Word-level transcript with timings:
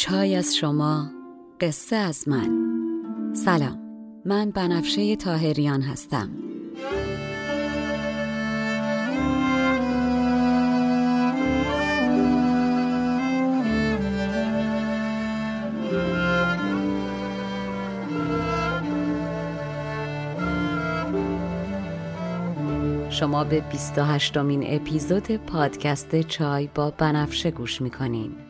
چای 0.00 0.36
از 0.36 0.56
شما 0.56 1.10
قصه 1.60 1.96
از 1.96 2.28
من. 2.28 2.50
سلام 3.34 3.78
من 4.24 4.50
بنفشه 4.50 5.16
تاهریان 5.16 5.82
هستم. 5.82 6.30
شما 23.10 23.44
به 23.44 23.60
28 23.60 24.36
مین 24.36 24.64
اپیزود 24.66 25.36
پادکست 25.36 26.20
چای 26.20 26.68
با 26.74 26.90
بنفشه 26.90 27.50
گوش 27.50 27.82
می‌کنین. 27.82 28.49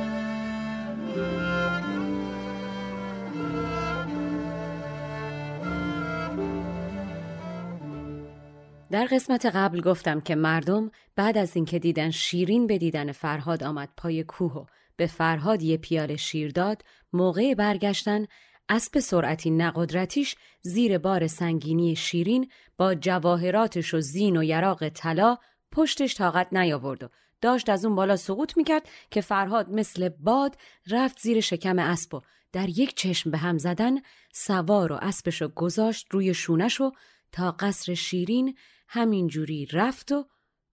در 8.91 9.05
قسمت 9.05 9.45
قبل 9.45 9.81
گفتم 9.81 10.21
که 10.21 10.35
مردم 10.35 10.91
بعد 11.15 11.37
از 11.37 11.55
اینکه 11.55 11.79
دیدن 11.79 12.09
شیرین 12.09 12.67
به 12.67 12.77
دیدن 12.77 13.11
فرهاد 13.11 13.63
آمد 13.63 13.89
پای 13.97 14.23
کوه 14.23 14.53
و 14.53 14.65
به 14.95 15.07
فرهاد 15.07 15.63
یه 15.63 15.77
پیاله 15.77 16.15
شیر 16.15 16.51
داد 16.51 16.83
موقع 17.13 17.53
برگشتن 17.53 18.25
اسب 18.69 18.99
سرعتی 18.99 19.49
نقدرتیش 19.51 20.35
زیر 20.61 20.97
بار 20.97 21.27
سنگینی 21.27 21.95
شیرین 21.95 22.51
با 22.77 22.95
جواهراتش 22.95 23.93
و 23.93 23.99
زین 23.99 24.37
و 24.37 24.43
یراق 24.43 24.89
طلا 24.89 25.37
پشتش 25.71 26.15
طاقت 26.15 26.53
نیاورد 26.53 27.03
و 27.03 27.09
داشت 27.41 27.69
از 27.69 27.85
اون 27.85 27.95
بالا 27.95 28.15
سقوط 28.15 28.57
می‌کرد 28.57 28.89
که 29.11 29.21
فرهاد 29.21 29.69
مثل 29.69 30.09
باد 30.09 30.57
رفت 30.89 31.19
زیر 31.19 31.39
شکم 31.39 31.79
اسب 31.79 32.13
و 32.13 32.21
در 32.51 32.69
یک 32.69 32.95
چشم 32.95 33.31
به 33.31 33.37
هم 33.37 33.57
زدن 33.57 33.95
سوار 34.33 34.91
و 34.91 34.95
اسبشو 35.01 35.47
گذاشت 35.47 36.07
روی 36.11 36.33
شونش 36.33 36.81
و 36.81 36.91
تا 37.31 37.51
قصر 37.51 37.93
شیرین 37.93 38.55
همینجوری 38.93 39.65
رفت 39.65 40.11
و 40.11 40.25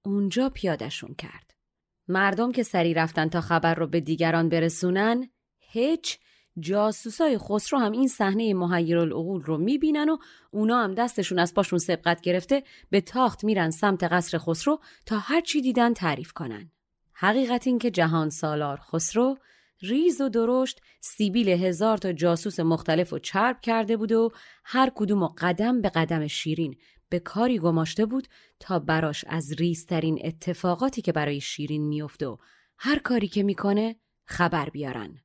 اونجا 0.05 0.50
پیادشون 0.50 1.14
کرد. 1.14 1.55
مردم 2.08 2.52
که 2.52 2.62
سری 2.62 2.94
رفتن 2.94 3.28
تا 3.28 3.41
خبر 3.41 3.74
رو 3.74 3.86
به 3.86 4.00
دیگران 4.00 4.48
برسونن 4.48 5.28
هیچ 5.58 6.18
جاسوسای 6.58 7.39
خسرو 7.39 7.79
هم 7.79 7.92
این 7.92 8.08
صحنه 8.08 8.55
العقول 8.73 9.42
رو 9.42 9.58
می‌بینن 9.58 10.08
و 10.08 10.17
اونا 10.51 10.83
هم 10.83 10.95
دستشون 10.95 11.39
از 11.39 11.55
پاشون 11.55 11.79
سبقت 11.79 12.20
گرفته 12.20 12.62
به 12.90 13.01
تاخت 13.01 13.45
میرن 13.45 13.70
سمت 13.70 14.05
قصر 14.05 14.39
خسرو 14.39 14.80
تا 15.06 15.18
هر 15.18 15.40
چی 15.40 15.61
دیدن 15.61 15.95
تعریف 15.95 16.33
کنن. 16.33 16.70
حقیقت 17.12 17.67
این 17.67 17.79
که 17.79 17.90
جهان 17.90 18.30
سالار 18.30 18.80
خسرو 18.80 19.36
ریز 19.83 20.20
و 20.20 20.29
درشت 20.29 20.80
سیبیل 21.00 21.48
هزار 21.48 21.98
تا 21.98 22.12
جاسوس 22.12 22.61
مختلف 22.61 23.12
و 23.12 23.18
چرب 23.18 23.61
کرده 23.61 23.96
بود 23.96 24.12
و 24.12 24.30
هر 24.64 24.92
کدوم 24.95 25.23
و 25.23 25.29
قدم 25.39 25.80
به 25.80 25.89
قدم 25.89 26.27
شیرین 26.27 26.77
به 27.08 27.19
کاری 27.19 27.58
گماشته 27.58 28.07
بود 28.07 28.29
تا 28.61 28.79
براش 28.79 29.24
از 29.29 29.52
ریزترین 29.52 30.19
اتفاقاتی 30.24 31.02
که 31.02 31.13
برای 31.13 31.41
شیرین 31.41 31.89
میافته 31.89 32.27
و 32.27 32.36
هر 32.79 32.98
کاری 32.98 33.29
که 33.29 33.42
می‌کنه 33.42 33.96
خبر 34.24 34.69
بیارن. 34.69 35.18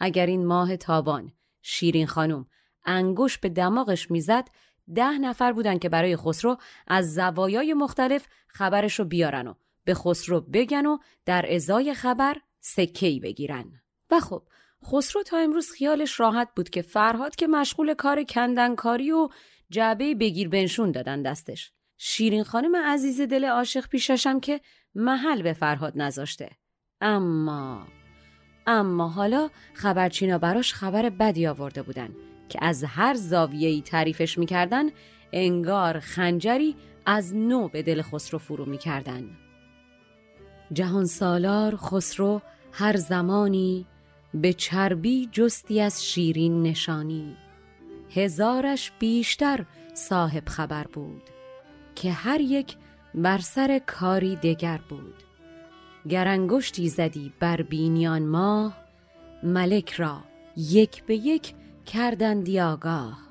اگر 0.00 0.26
این 0.26 0.46
ماه 0.46 0.76
تابان 0.76 1.32
شیرین 1.62 2.06
خانم 2.06 2.46
انگوش 2.84 3.38
به 3.38 3.48
دماغش 3.48 4.10
می‌زد 4.10 4.48
ده 4.94 5.18
نفر 5.18 5.52
بودن 5.52 5.78
که 5.78 5.88
برای 5.88 6.16
خسرو 6.16 6.56
از 6.86 7.14
زوایای 7.14 7.74
مختلف 7.74 8.26
خبرش 8.48 8.98
رو 8.98 9.04
بیارن 9.04 9.46
و 9.46 9.54
به 9.84 9.94
خسرو 9.94 10.40
بگن 10.40 10.86
و 10.86 10.98
در 11.24 11.54
ازای 11.54 11.94
خبر 11.94 12.36
سکهی 12.60 13.20
بگیرن. 13.20 13.80
و 14.10 14.20
خب 14.20 14.42
خسرو 14.86 15.22
تا 15.22 15.38
امروز 15.38 15.70
خیالش 15.70 16.20
راحت 16.20 16.48
بود 16.56 16.70
که 16.70 16.82
فرهاد 16.82 17.36
که 17.36 17.46
مشغول 17.46 17.94
کار 17.94 18.22
کندنکاری 18.22 19.10
و 19.10 19.28
جعبه 19.70 20.14
بگیر 20.14 20.48
بنشون 20.48 20.90
دادن 20.90 21.22
دستش. 21.22 21.72
شیرین 21.98 22.44
خانم 22.44 22.76
عزیز 22.76 23.20
دل 23.20 23.44
عاشق 23.44 23.88
پیششم 23.88 24.40
که 24.40 24.60
محل 24.94 25.42
به 25.42 25.52
فرهاد 25.52 25.92
نذاشته. 25.96 26.50
اما 27.00 27.86
اما 28.66 29.08
حالا 29.08 29.50
خبرچینا 29.74 30.38
براش 30.38 30.74
خبر 30.74 31.10
بدی 31.10 31.46
آورده 31.46 31.82
بودن 31.82 32.14
که 32.48 32.58
از 32.62 32.84
هر 32.84 33.14
زاویه‌ای 33.14 33.82
تعریفش 33.82 34.38
می‌کردن 34.38 34.82
انگار 35.32 36.00
خنجری 36.00 36.76
از 37.06 37.34
نو 37.34 37.68
به 37.68 37.82
دل 37.82 38.02
خسرو 38.02 38.38
فرو 38.38 38.64
می‌کردن. 38.64 39.30
جهان 40.72 41.04
سالار 41.04 41.76
خسرو 41.76 42.42
هر 42.72 42.96
زمانی 42.96 43.86
به 44.34 44.52
چربی 44.52 45.28
جستی 45.32 45.80
از 45.80 46.06
شیرین 46.06 46.62
نشانی 46.62 47.36
هزارش 48.10 48.92
بیشتر 48.98 49.64
صاحب 49.94 50.48
خبر 50.48 50.84
بود 50.84 51.22
که 51.94 52.12
هر 52.12 52.40
یک 52.40 52.76
بر 53.14 53.38
سر 53.38 53.80
کاری 53.86 54.36
دگر 54.36 54.80
بود 54.88 55.22
گرانگشتی 56.08 56.88
زدی 56.88 57.32
بر 57.40 57.62
بینیان 57.62 58.22
ماه 58.22 58.76
ملک 59.42 59.92
را 59.92 60.24
یک 60.56 61.04
به 61.04 61.14
یک 61.16 61.54
کردندی 61.86 62.60
آگاه 62.60 63.28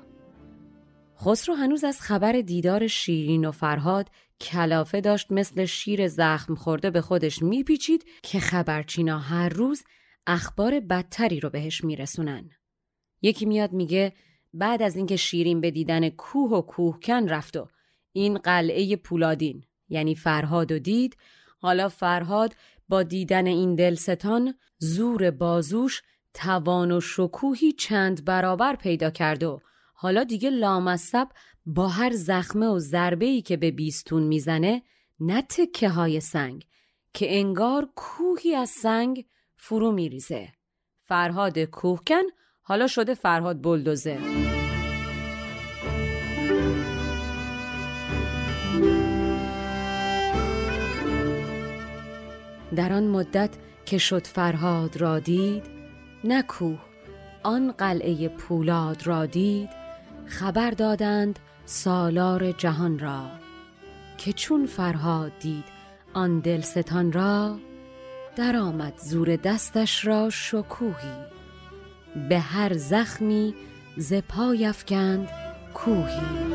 خسرو 1.20 1.54
هنوز 1.54 1.84
از 1.84 2.00
خبر 2.00 2.32
دیدار 2.32 2.86
شیرین 2.86 3.44
و 3.44 3.52
فرهاد 3.52 4.10
کلافه 4.40 5.00
داشت 5.00 5.32
مثل 5.32 5.64
شیر 5.64 6.08
زخم 6.08 6.54
خورده 6.54 6.90
به 6.90 7.00
خودش 7.00 7.42
میپیچید 7.42 8.04
که 8.22 8.40
خبرچینا 8.40 9.18
هر 9.18 9.48
روز 9.48 9.84
اخبار 10.26 10.80
بدتری 10.80 11.40
رو 11.40 11.50
بهش 11.50 11.84
میرسونن. 11.84 12.50
یکی 13.22 13.46
میاد 13.46 13.72
میگه 13.72 14.12
بعد 14.52 14.82
از 14.82 14.96
اینکه 14.96 15.16
شیرین 15.16 15.60
به 15.60 15.70
دیدن 15.70 16.08
کوه 16.08 16.50
و 16.50 16.62
کوهکن 16.62 17.28
رفت 17.28 17.56
و 17.56 17.68
این 18.12 18.38
قلعه 18.38 18.96
پولادین 18.96 19.64
یعنی 19.88 20.14
فرهاد 20.14 20.72
و 20.72 20.78
دید 20.78 21.16
حالا 21.58 21.88
فرهاد 21.88 22.54
با 22.88 23.02
دیدن 23.02 23.46
این 23.46 23.74
دلستان 23.74 24.54
زور 24.78 25.30
بازوش 25.30 26.02
توان 26.34 26.92
و 26.92 27.00
شکوهی 27.00 27.72
چند 27.72 28.24
برابر 28.24 28.76
پیدا 28.76 29.10
کرد 29.10 29.42
و 29.42 29.60
حالا 29.94 30.24
دیگه 30.24 30.50
لامصب 30.50 31.28
با 31.66 31.88
هر 31.88 32.10
زخمه 32.14 32.66
و 32.66 32.78
ضربه 32.78 33.40
که 33.40 33.56
به 33.56 33.70
بیستون 33.70 34.22
می‌زنه 34.22 34.82
نه 35.20 35.42
تکه 35.42 35.88
های 35.88 36.20
سنگ 36.20 36.66
که 37.12 37.38
انگار 37.38 37.88
کوهی 37.96 38.54
از 38.54 38.70
سنگ 38.70 39.26
فرو 39.56 39.92
میریزه. 39.92 40.48
فرهاد 41.04 41.58
کوهکن 41.58 42.22
حالا 42.68 42.86
شده 42.86 43.14
فرهاد 43.14 43.62
بلدوزه. 43.62 44.18
در 52.76 52.92
آن 52.92 53.06
مدت 53.06 53.50
که 53.84 53.98
شد 53.98 54.26
فرهاد 54.26 54.96
را 54.96 55.18
دید 55.18 55.62
نه 56.24 56.42
کوه 56.42 56.78
آن 57.42 57.72
قلعه 57.72 58.28
پولاد 58.28 59.06
را 59.06 59.26
دید 59.26 59.68
خبر 60.26 60.70
دادند 60.70 61.38
سالار 61.64 62.52
جهان 62.52 62.98
را. 62.98 63.30
که 64.18 64.32
چون 64.32 64.66
فرهاد 64.66 65.32
دید 65.38 65.64
آن 66.14 66.40
دلستان 66.40 67.12
را 67.12 67.58
درآمد 68.36 68.98
زور 68.98 69.36
دستش 69.36 70.06
را 70.06 70.30
شکوهی. 70.30 71.37
به 72.28 72.38
هر 72.38 72.74
زخمی 72.74 73.54
ز 73.96 74.14
پای 74.14 74.66
افکند 74.66 75.28
کوهی. 75.74 76.48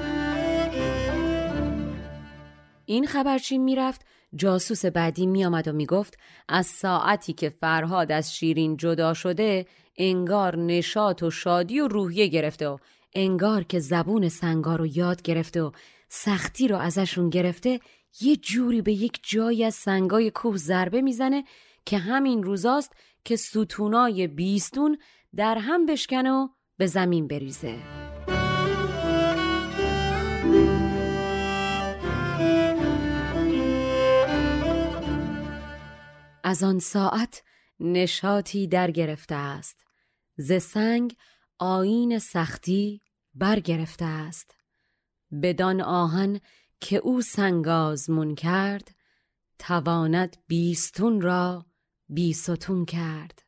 این 2.85 3.07
خبرچین 3.07 3.63
می‌رفت؟ 3.63 4.01
جاسوس 4.35 4.85
بعدی 4.85 5.25
میآمد 5.25 5.67
و 5.67 5.73
می‌گفت 5.73 6.17
از 6.50 6.65
ساعتی 6.65 7.33
که 7.33 7.50
فرهاد 7.50 8.11
از 8.11 8.35
شیرین 8.35 8.77
جدا 8.77 9.13
شده 9.13 9.65
انگار 9.97 10.57
نشاط 10.57 11.23
و 11.23 11.31
شادی 11.31 11.79
و 11.79 11.88
روحیه 11.88 12.27
گرفته 12.27 12.67
و 12.67 12.77
انگار 13.13 13.63
که 13.63 13.79
زبون 13.79 14.29
سنگار 14.29 14.79
رو 14.79 14.85
یاد 14.85 15.21
گرفته 15.21 15.61
و 15.61 15.71
سختی 16.09 16.67
رو 16.67 16.77
ازشون 16.77 17.29
گرفته 17.29 17.79
یه 18.21 18.35
جوری 18.35 18.81
به 18.81 18.94
یک 18.94 19.19
جایی 19.23 19.63
از 19.63 19.75
سنگای 19.75 20.31
کوه 20.31 20.57
ضربه 20.57 21.01
می‌زنه 21.01 21.44
که 21.85 21.97
همین 21.97 22.44
روزاست 22.44 22.94
که 23.25 23.35
ستونای 23.35 24.27
بیستون 24.27 24.97
در 25.35 25.57
هم 25.57 25.85
بشکن 25.85 26.27
و 26.27 26.47
به 26.77 26.88
زمین 26.88 27.27
بریزه. 27.27 27.80
از 36.44 36.63
آن 36.63 36.80
ساعت 36.80 37.44
نشاطی 37.80 38.68
در 38.68 38.91
گرفته 38.91 39.35
است. 39.35 39.83
ز 40.38 40.53
سنگ 40.62 41.15
آین 41.59 42.19
سختی 42.19 43.01
برگرفته 43.33 44.06
است. 44.06 44.56
بدان 45.41 45.81
آهن 45.81 46.39
که 46.79 46.97
او 46.97 47.21
سنگازمون 47.21 48.36
کرد 48.36 48.95
تواند 49.59 50.38
بیستون 50.47 51.21
را 51.21 51.65
بیستون 52.09 52.86
کرد. 52.86 53.44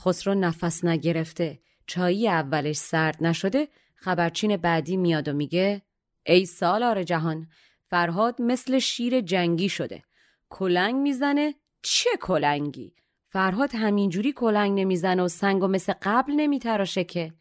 خسرو 0.00 0.34
نفس 0.34 0.84
نگرفته. 0.84 1.60
چایی 1.86 2.28
اولش 2.28 2.76
سرد 2.76 3.16
نشده 3.20 3.68
خبرچین 3.94 4.56
بعدی 4.56 4.96
میاد 4.96 5.28
و 5.28 5.32
میگه 5.32 5.82
ای 6.26 6.46
سالار 6.46 7.02
جهان 7.02 7.48
فرهاد 7.86 8.42
مثل 8.42 8.78
شیر 8.78 9.20
جنگی 9.20 9.68
شده. 9.68 10.02
کلنگ 10.48 10.94
می‌زنه؟ 10.94 11.54
چه 11.82 12.10
کلنگی؟ 12.20 12.94
فرهاد 13.28 13.74
همینجوری 13.74 14.32
کلنگ 14.32 14.80
نمی‌زنه 14.80 15.22
و 15.22 15.28
سنگ 15.28 15.62
و 15.62 15.68
مثل 15.68 15.92
قبل 16.02 16.32
نمیتراشه 16.32 17.04
که. 17.04 17.32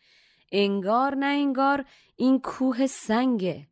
انگار 0.51 1.15
نه 1.15 1.25
انگار 1.25 1.85
این 2.15 2.41
کوه 2.41 2.87
سنگه. 2.87 3.67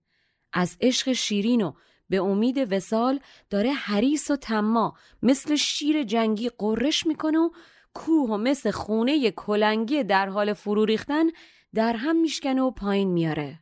از 0.54 0.78
عشق 0.82 1.12
شیرین 1.12 1.62
و 1.62 1.74
به 2.10 2.18
امید 2.18 2.74
وسال 2.74 3.20
داره 3.50 3.72
حریس 3.72 4.32
و 4.32 4.36
تما 4.36 4.98
مثل 5.24 5.56
شیر 5.56 6.04
جنگی 6.04 6.50
قرش 6.58 7.08
می‌کنه 7.08 7.40
و 7.40 7.50
کوه 7.98 8.30
و 8.30 8.38
مثل 8.38 8.72
خونه 8.72 9.32
کلنگی 9.32 10.04
در 10.04 10.30
حال 10.30 10.54
فرو 10.54 10.86
ریختن 10.86 11.26
در 11.74 11.94
هم 11.94 12.22
میشکنه 12.22 12.62
و 12.62 12.72
پایین 12.72 13.10
میاره. 13.10 13.60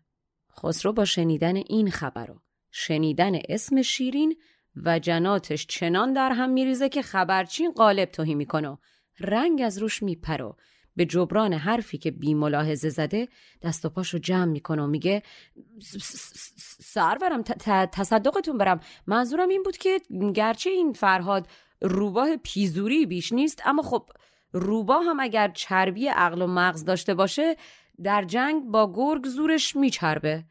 خسرو 0.60 0.94
با 0.94 1.06
شنیدن 1.06 1.56
این 1.56 1.92
خبر 1.92 2.32
و 2.32 2.42
شنیدن 2.72 3.40
اسم 3.50 3.82
شیرین 3.82 4.36
و 4.76 5.00
جناتش 5.00 5.68
چنان 5.68 6.14
در 6.14 6.32
هم 6.32 6.50
میریزه 6.50 6.90
که 6.90 7.02
خبرچین 7.02 7.72
قالب 7.72 8.12
توهی 8.12 8.36
می‌کنه. 8.36 8.70
و 8.70 8.78
رنگ 9.20 9.62
از 9.62 9.78
روش 9.78 10.04
میپره 10.04 10.54
به 10.96 11.06
جبران 11.06 11.54
حرفی 11.54 11.98
که 11.98 12.12
بی 12.12 12.34
ملاحظه 12.34 12.90
زده 12.90 13.28
دست 13.62 13.86
و 13.86 13.90
پاشو 13.90 14.18
جمع 14.18 14.52
می‌کنه 14.52 14.84
و 14.84 14.88
میگه 14.88 15.24
سرورم 16.80 17.44
تصدقتون 17.92 18.58
برم. 18.58 18.80
منظورم 19.08 19.50
این 19.50 19.64
بود 19.64 19.78
که 19.78 20.02
گرچه 20.34 20.70
این 20.70 20.94
فرهاد 20.94 21.48
روباه 21.86 22.38
پیزوری 22.38 23.06
بیش 23.06 23.34
نیست 23.34 23.62
اما 23.66 23.82
خب 23.82 24.10
روباه 24.52 25.04
هم 25.04 25.20
اگر 25.20 25.48
چربی 25.48 26.08
عقل 26.08 26.42
و 26.42 26.48
مغز 26.48 26.86
داشته 26.86 27.14
باشه 27.14 27.56
در 28.04 28.24
جنگ 28.24 28.64
با 28.64 28.94
گرگ 28.94 29.26
زورش 29.28 29.76
میچربه. 29.76 30.44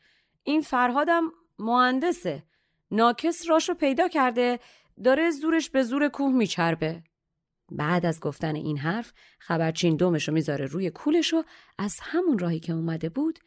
این 0.42 0.60
فرهادم 0.60 1.22
مهندسه. 1.58 2.42
ناکس 2.90 3.48
راشو 3.48 3.74
پیدا 3.74 4.08
کرده 4.08 4.58
داره 5.04 5.30
زورش 5.30 5.70
به 5.70 5.82
زور 5.82 6.08
کوه 6.08 6.32
میچربه. 6.32 7.02
بعد 7.70 8.06
از 8.06 8.20
گفتن 8.20 8.54
این 8.54 8.78
حرف 8.78 9.12
خبرچین 9.38 9.96
دومشو 9.96 10.32
می‌ذاره 10.32 10.66
روی 10.66 10.90
کولش 10.90 11.34
و 11.34 11.44
از 11.78 11.96
همون 12.02 12.38
راهی 12.38 12.60
که 12.60 12.72
اومده 12.72 13.08
بود 13.08 13.38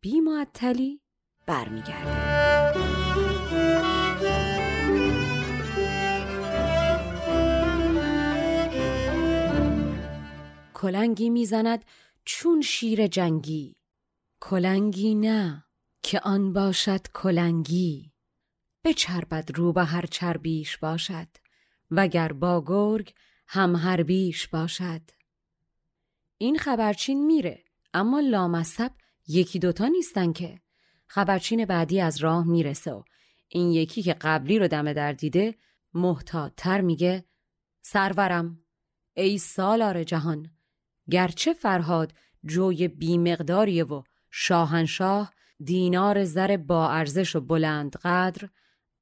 بی 0.00 0.20
معطلی 0.20 1.00
برمیگرده. 1.46 2.55
کلنگی 10.76 11.30
می‌زند 11.30 11.84
چون 12.24 12.60
شیر 12.60 13.06
جنگی. 13.06 13.76
کلنگی 14.40 15.14
نه 15.14 15.64
که 16.02 16.20
آن 16.20 16.52
باشد 16.52 17.00
کلنگی. 17.14 18.12
بچربد 18.84 19.50
رو 19.54 19.72
به 19.72 19.84
هر 19.84 20.06
چربیش 20.06 20.78
باشد 20.78 21.28
وگر 21.90 22.32
با 22.32 22.64
گرگ 22.66 23.14
هم 23.46 23.76
هر 23.76 24.02
بیش 24.02 24.48
باشد. 24.48 25.00
این 26.38 26.58
خبرچین 26.58 27.26
میره 27.26 27.64
اما 27.94 28.20
لامصب 28.20 28.90
یکی 29.28 29.58
دوتا 29.58 29.86
نیستن 29.86 30.32
که. 30.32 30.60
خبرچین 31.06 31.64
بعدی 31.64 32.00
از 32.00 32.16
راه 32.16 32.46
می‌رسه 32.46 32.92
و 32.92 33.02
این 33.48 33.70
یکی 33.70 34.02
که 34.02 34.12
قبلی 34.12 34.58
رو 34.58 34.68
دمه 34.68 34.94
در 34.94 35.12
دیده 35.12 35.54
محتاطتر 35.94 36.80
میگه 36.80 37.24
سرورم 37.82 38.64
ای 39.14 39.38
سالار 39.38 40.04
جهان 40.04 40.55
گرچه 41.10 41.52
فرهاد 41.52 42.12
جوی 42.44 42.88
بیمقداریه 42.88 43.84
و 43.84 44.02
شاهنشاه 44.30 45.32
دینار 45.64 46.24
زر 46.24 46.56
با 46.56 46.90
ارزش 46.90 47.36
و 47.36 47.40
بلند 47.40 47.96
قدر 47.96 48.48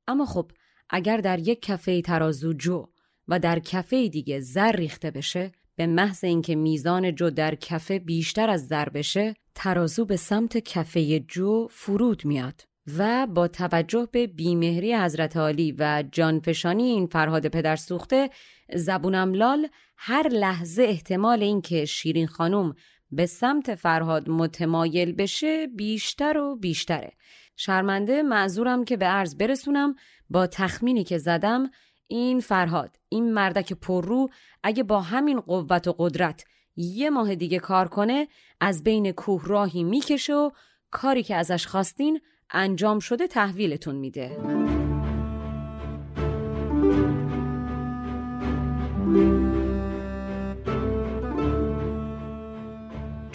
اما 0.09 0.27
خب 0.27 0.51
اگر 0.91 1.17
در 1.17 1.39
یک 1.39 1.63
کفه 1.63 2.03
ترازو 2.03 2.53
جو 2.53 2.87
و 3.29 3.39
در 3.39 3.59
کفه 3.59 4.09
دیگه 4.09 4.41
زر 4.41 4.73
ریخته 4.73 5.11
بشه 5.11 5.53
به 5.77 5.87
محض 5.87 6.25
اینکه 6.25 6.55
میزان 6.55 7.15
جو 7.15 7.31
در 7.31 7.55
کفه 7.55 7.99
بیشتر 7.99 8.51
از 8.51 8.67
زر 8.67 8.89
بشه 8.89 9.35
ترازو 9.55 10.05
به 10.05 10.17
سمت 10.17 10.59
کفه 10.59 11.21
جو 11.21 11.69
فرود 11.71 12.25
میاد 12.25 12.63
و 12.99 13.27
با 13.27 13.49
توجه 13.49 14.09
به 14.13 14.27
بیمهری 14.27 14.97
حضرت 14.97 15.37
عالی 15.37 15.75
و 15.79 16.05
جانفشانی 16.13 16.83
این 16.83 17.07
فرهاد 17.07 17.49
پدر 17.49 17.77
سوخته 17.77 18.31
زبونم 18.75 19.35
لال 19.35 19.69
هر 19.97 20.29
لحظه 20.29 20.83
احتمال 20.83 21.43
اینکه 21.43 21.85
شیرین 21.85 22.27
خانم 22.27 22.75
به 23.11 23.27
سمت 23.27 23.75
فرهاد 23.75 24.31
متمایل 24.31 25.13
بشه 25.13 25.67
بیشتر 25.67 26.39
و 26.39 26.57
بیشتره. 26.57 27.13
شرمنده 27.57 28.23
معذورم 28.23 28.85
که 28.85 28.97
به 28.97 29.07
عرض 29.07 29.37
برسونم 29.37 29.95
با 30.31 30.47
تخمینی 30.47 31.05
که 31.05 31.19
زدم 31.19 31.71
این 32.07 32.41
فرهاد 32.41 32.97
این 33.09 33.33
مردک 33.33 33.73
پررو 33.73 34.29
اگه 34.63 34.83
با 34.83 35.01
همین 35.01 35.41
قوت 35.41 35.89
و 35.89 35.95
قدرت 35.99 36.45
یه 36.77 37.11
ماه 37.11 37.35
دیگه 37.35 37.59
کار 37.59 37.89
کنه 37.89 38.29
از 38.61 38.85
بین 38.85 39.13
کوه 39.13 39.43
راهی 39.47 39.85
می‌کشه 39.85 40.35
و 40.35 40.51
کاری 40.91 41.23
که 41.23 41.37
ازش 41.37 41.67
خواستین 41.67 42.21
انجام 42.51 42.99
شده 42.99 43.27
تحویلتون 43.27 43.95
میده. 43.95 44.37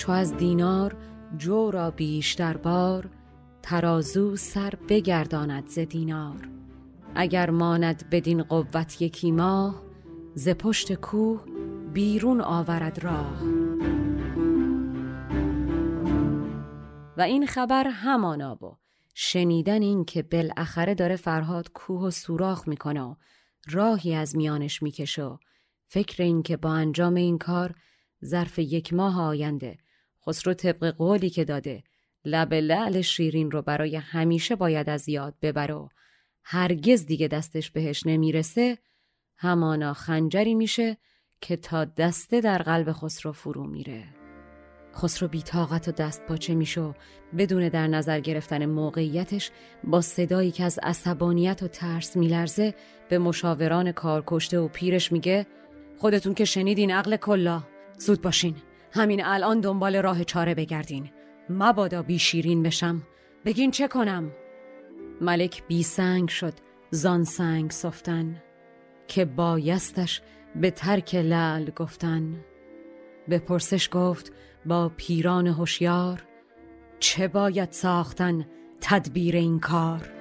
چو 0.09 0.13
از 0.13 0.37
دینار 0.37 0.95
جو 1.37 1.71
را 1.71 1.91
بیشتر 1.91 2.57
بار 2.57 3.09
ترازو 3.61 4.35
سر 4.35 4.73
بگرداند 4.89 5.67
ز 5.67 5.79
دینار. 5.79 6.49
اگر 7.15 7.49
ماند 7.49 8.09
بدین 8.11 8.43
قوت 8.43 9.01
یکی 9.01 9.31
ماه 9.31 9.83
ز 10.35 10.49
پشت 10.49 10.93
کوه 10.93 11.45
بیرون 11.93 12.41
آورد 12.41 13.03
راه. 13.03 13.43
و 17.17 17.21
این 17.21 17.45
خبر 17.45 17.87
همانا 17.87 18.55
و 18.55 18.77
شنیدن 19.13 19.81
این 19.81 20.05
که 20.05 20.23
بالاخره 20.23 20.95
داره 20.95 21.15
فرهاد 21.15 21.71
کوه 21.71 22.01
و 22.01 22.11
سوراخ 22.11 22.67
می‌کنه 22.67 23.17
راهی 23.71 24.15
از 24.15 24.35
میانش 24.35 24.83
می‌کشه 24.83 25.39
فکر 25.87 26.23
این 26.23 26.43
که 26.43 26.57
با 26.57 26.73
انجام 26.73 27.15
این 27.15 27.37
کار 27.37 27.75
ظرف 28.25 28.59
یک 28.59 28.93
ماه 28.93 29.21
آینده 29.21 29.77
خسرو 30.29 30.53
طبق 30.53 30.85
قولی 30.85 31.29
که 31.29 31.45
داده 31.45 31.83
لب 32.25 32.53
لعل 32.53 33.01
شیرین 33.01 33.51
رو 33.51 33.61
برای 33.61 33.95
همیشه 33.95 34.55
باید 34.55 34.89
از 34.89 35.09
یاد 35.09 35.35
ببره 35.41 35.73
و 35.73 35.87
هرگز 36.43 37.05
دیگه 37.05 37.27
دستش 37.27 37.71
بهش 37.71 38.05
نمی‌رسه 38.05 38.77
همانا 39.37 39.93
خنجری 39.93 40.55
میشه 40.55 40.97
که 41.41 41.55
تا 41.55 41.85
دسته 41.85 42.41
در 42.41 42.57
قلب 42.57 42.91
خسرو 42.91 43.31
فرو 43.31 43.67
میره. 43.67 44.03
خسرو 44.95 45.27
بیتاقت 45.27 45.87
و 45.87 45.91
دست 45.91 46.25
پاچه 46.25 46.55
میشه 46.55 46.95
بدون 47.37 47.69
در 47.69 47.87
نظر 47.87 48.19
گرفتن 48.19 48.65
موقعیتش 48.65 49.51
با 49.83 50.01
صدایی 50.01 50.51
که 50.51 50.63
از 50.63 50.79
عصبانیت 50.83 51.63
و 51.63 51.67
ترس 51.67 52.17
میلرزه 52.17 52.73
به 53.09 53.17
مشاوران 53.17 53.91
کارکشته 53.91 54.59
و 54.59 54.67
پیرش 54.67 55.11
میگه 55.11 55.45
خودتون 55.97 56.33
که 56.33 56.45
شنیدین 56.45 56.91
عقل 56.91 57.15
کلا 57.15 57.63
زود 57.97 58.21
باشین. 58.21 58.55
همین 58.91 59.25
الان 59.25 59.59
دنبال 59.59 59.95
راه 59.95 60.23
چاره 60.23 60.55
بگردین. 60.55 61.09
مبادا 61.49 62.01
بی 62.01 62.19
شیرین 62.19 62.63
بشم. 62.63 63.01
بگین 63.45 63.71
چه 63.71 63.87
کنم؟ 63.87 64.31
ملک 65.21 65.63
بی 65.67 65.83
سنگ 65.83 66.29
شد 66.29 66.53
زان 66.91 67.23
سنگ 67.23 67.71
صفتن 67.71 68.41
که 69.07 69.25
بایستش 69.25 70.21
به 70.55 70.71
ترک 70.71 71.15
لعل 71.15 71.69
گفتن. 71.69 72.35
به 73.27 73.39
پرسش 73.39 73.89
گفت 73.91 74.31
با 74.65 74.91
پیران 74.97 75.47
هوشیار 75.47 76.23
چه 76.99 77.27
باید 77.27 77.71
ساختن 77.71 78.45
تدبیر 78.81 79.35
این 79.35 79.59
کار؟ 79.59 80.18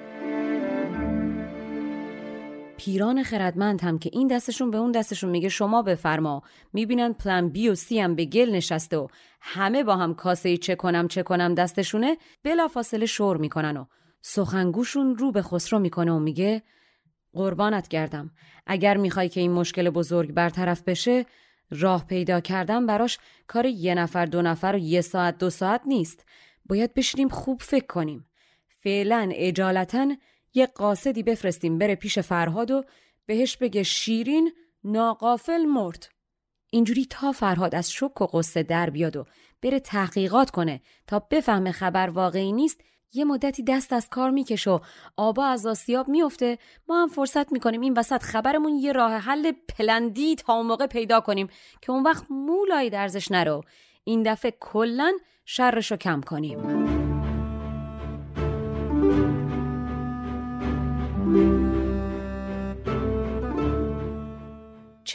پیران 2.88 3.23
خردمند 3.23 3.80
هم 3.80 3.99
که 3.99 4.11
این 4.12 4.28
دستشون 4.28 4.71
به 4.71 4.78
اون 4.78 4.92
دستشون 4.92 5.30
میگه 5.30 5.49
شما 5.49 5.83
بفرما. 5.83 6.42
می‌بینن 6.73 7.12
پلان 7.12 7.49
بی 7.49 7.68
و 7.68 7.75
سی 7.75 8.00
هم 8.00 8.14
به 8.14 8.25
گل 8.25 8.50
نشسته 8.50 8.97
و 8.97 9.09
همه 9.40 9.85
با 9.85 9.97
هم 9.97 10.14
کاسه 10.14 10.57
چه 10.57 10.75
کنم 10.75 11.09
چه 11.09 11.23
کنم 11.23 11.54
دستشونه 11.54 12.16
بلا 12.45 12.68
فاصله 12.68 13.07
شور 13.07 13.37
می‌کنن 13.37 13.76
و 13.76 13.85
سخنگوشون 14.23 15.16
رو 15.16 15.33
به 15.33 15.42
خسرو 15.42 15.78
می‌کنه 15.78 16.12
و 16.12 16.18
میگه 16.18 16.62
قربانت 17.33 17.88
گردم. 17.88 18.30
اگر 18.66 18.97
می‌خوای 18.97 19.28
که 19.28 19.40
این 19.40 19.52
مشکل 19.52 19.90
بزرگ 19.90 20.33
برطرف 20.33 20.83
بشه 20.83 21.26
راه 21.71 22.07
پیدا 22.07 22.40
کردن 22.40 22.87
براش 22.87 23.18
کار 23.47 23.66
یه 23.66 23.95
نفر 23.95 24.26
دو 24.26 24.42
نفر 24.42 24.73
و 24.75 24.78
یه 24.78 25.00
ساعت 25.00 25.38
دو 25.38 25.50
ساعت 25.50 25.80
نیست. 25.87 26.25
باید 26.66 26.95
بشینیم 26.95 27.28
خوب 27.28 27.61
فکر 27.61 27.87
کنیم. 27.87 28.26
فعلا 28.83 29.30
اجالتا 29.33 30.16
یه 30.55 30.67
قاصدی 30.67 31.23
بفرستیم 31.23 31.78
بره 31.78 31.95
پیش 31.95 32.19
فرهاد 32.19 32.71
و 32.71 32.85
بهش 33.26 33.57
بگه 33.57 33.83
شیرین 33.83 34.52
ناقافل 34.85 35.64
مرد. 35.64 36.09
اینجوری 36.71 37.07
تا 37.11 37.33
فرهاد 37.33 37.75
از 37.75 37.93
شک 37.93 38.21
و 38.21 38.26
قصه 38.26 38.62
در 38.62 38.90
بیاد 38.90 39.17
و 39.17 39.25
بره 39.62 39.81
تحقیقات 39.81 40.50
کنه 40.50 40.81
تا 41.07 41.19
بفهمه 41.19 41.73
خبر 41.73 42.11
واقعی 42.11 42.52
نیست 42.52 42.81
یه 43.12 43.25
مدتی 43.25 43.62
دست 43.62 43.93
از 43.93 44.09
کار 44.09 44.31
می‌کشه 44.31 44.71
و 44.71 44.78
آبا 45.17 45.45
از 45.45 45.67
آسیاب 45.67 46.09
میفته. 46.09 46.59
ما 46.88 47.02
هم 47.02 47.09
فرصت 47.09 47.52
می‌کنیم 47.52 47.81
این 47.81 47.99
وسط 47.99 48.23
خبرمون 48.23 48.75
یه 48.75 48.93
راه 48.93 49.12
حل 49.12 49.52
پلندی 49.52 50.35
تا 50.35 50.62
موقع 50.62 50.87
پیدا 50.87 51.21
کنیم 51.21 51.49
که 51.83 51.93
اون 51.93 52.02
وقت 52.02 52.25
مولایی 52.31 52.90
درزش 52.90 53.31
نرو. 53.31 53.62
این 54.05 54.23
دفعه 54.23 54.57
کلا 54.61 55.12
شرشو 55.45 55.97
کم 55.97 56.21
کنیم. 56.21 57.08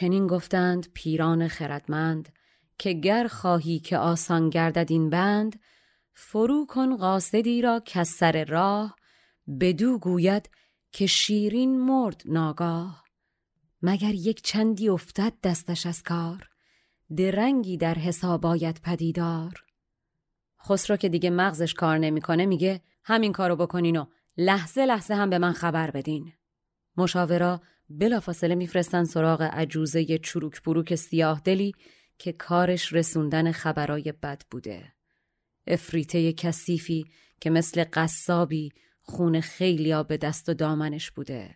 چنین 0.03 0.27
گفتند 0.27 0.88
پیران 0.93 1.48
خردمند 1.48 2.29
که 2.77 2.93
گر 2.93 3.27
خواهی 3.27 3.79
که 3.79 3.98
آسان 3.98 4.50
گردد 4.50 4.86
این 4.89 5.10
بند 5.10 5.60
فرو 6.13 6.65
کن 6.65 6.98
قاصدی 6.98 7.62
را 7.62 7.79
که 7.79 8.03
سر 8.03 8.45
راه 8.45 8.95
بدو 9.60 9.98
گوید 9.98 10.50
که 10.91 11.05
شیرین 11.05 11.79
مرد 11.79 12.22
ناگاه. 12.25 13.03
مگر 13.81 14.13
یک 14.13 14.41
چندی 14.41 14.89
افتد 14.89 15.33
دستش 15.43 15.86
از 15.86 16.03
کار؟ 16.03 16.50
درنگی 17.17 17.77
در 17.77 17.95
حساب 17.95 18.45
آید 18.45 18.79
پدیدار. 18.83 19.63
خسرو 20.67 20.98
که 20.98 21.10
دیگه 21.10 21.29
مغزش 21.29 21.74
کار 21.74 21.98
نمی‌کنه 21.98 22.45
میگه 22.45 22.81
همین 23.03 23.31
کارو 23.31 23.55
بکنین 23.55 23.98
و 23.98 24.05
لحظه 24.38 24.86
لحظه 24.86 25.13
هم 25.13 25.29
به 25.29 25.38
من 25.38 25.53
خبر 25.53 25.91
بدین. 25.91 26.33
مشاورا 26.98 27.62
بلافاصله 27.90 28.56
میفرستن 28.56 29.04
سراغ 29.04 29.42
عجوزه 29.42 30.18
چروک 30.18 30.63
بروک 30.63 30.96
سیاه 30.96 31.42
دلی 31.46 31.74
که 32.18 32.32
کارش 32.32 32.94
رسوندن 32.94 33.52
خبرای 33.52 34.12
بد 34.12 34.42
بوده. 34.52 34.94
افریته 35.68 36.34
کثیفی 36.34 37.06
که 37.42 37.50
مثل 37.50 37.86
قصابی 37.94 38.72
خون 39.02 39.42
خیلیا 39.42 40.04
به 40.04 40.18
دست 40.18 40.50
و 40.50 40.54
دامنش 40.54 41.12
بوده 41.12 41.56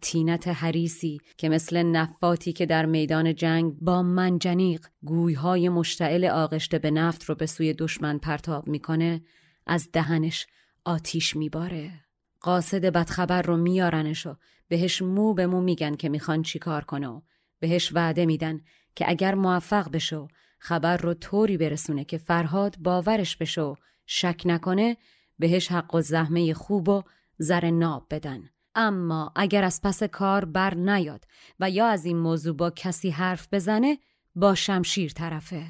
تینت 0.00 0.48
حریسی 0.48 1.20
که 1.38 1.48
مثل 1.48 1.82
نفاتی 1.82 2.52
که 2.52 2.66
در 2.66 2.86
میدان 2.86 3.34
جنگ 3.34 3.74
با 3.80 4.02
منجنیق 4.02 4.86
گویهای 5.02 5.68
مشتعل 5.68 6.24
آغشته 6.24 6.78
به 6.78 6.90
نفت 6.90 7.24
رو 7.24 7.34
به 7.34 7.46
سوی 7.46 7.72
دشمن 7.72 8.18
پرتاب 8.18 8.68
می‌کنه 8.68 9.22
از 9.66 9.88
دهنش 9.92 10.46
آتیش 10.84 11.36
میباره. 11.36 12.03
قاصد 12.44 12.84
بدخبر 12.84 13.42
رو 13.42 13.56
میارنش 13.56 14.26
و 14.26 14.36
بهش 14.68 15.02
مو 15.02 15.34
به 15.34 15.46
مو 15.46 15.60
میگن 15.60 15.94
که 15.94 16.08
می‌خوان 16.08 16.42
چیکار 16.42 16.84
کنه 16.84 17.08
و 17.08 17.20
بهش 17.60 17.92
وعده 17.94 18.26
میدن 18.26 18.60
که 18.94 19.04
اگر 19.08 19.34
موفق 19.34 19.90
بشو 19.90 20.28
خبر 20.58 20.96
رو 20.96 21.14
طوری 21.14 21.56
برسونه 21.56 22.04
که 22.04 22.18
فرهاد 22.18 22.76
باورش 22.78 23.36
بشو 23.36 23.74
شک 24.06 24.42
نکنه 24.44 24.96
بهش 25.38 25.72
حق 25.72 25.94
و 25.94 26.00
زحمه 26.00 26.54
خوب 26.54 26.88
و 26.88 27.02
زر 27.38 27.70
ناب 27.70 28.06
بدن. 28.10 28.50
اما 28.74 29.32
اگر 29.36 29.64
از 29.64 29.82
پس 29.82 30.02
کار 30.02 30.44
بر 30.44 30.74
نیاد 30.74 31.24
و 31.60 31.70
یا 31.70 31.86
از 31.86 32.04
این 32.04 32.18
موضوع 32.18 32.56
با 32.56 32.70
کسی 32.70 33.10
حرف 33.10 33.48
بزنه 33.52 33.98
با 34.34 34.54
شمشیر 34.54 35.12
طرفه. 35.12 35.66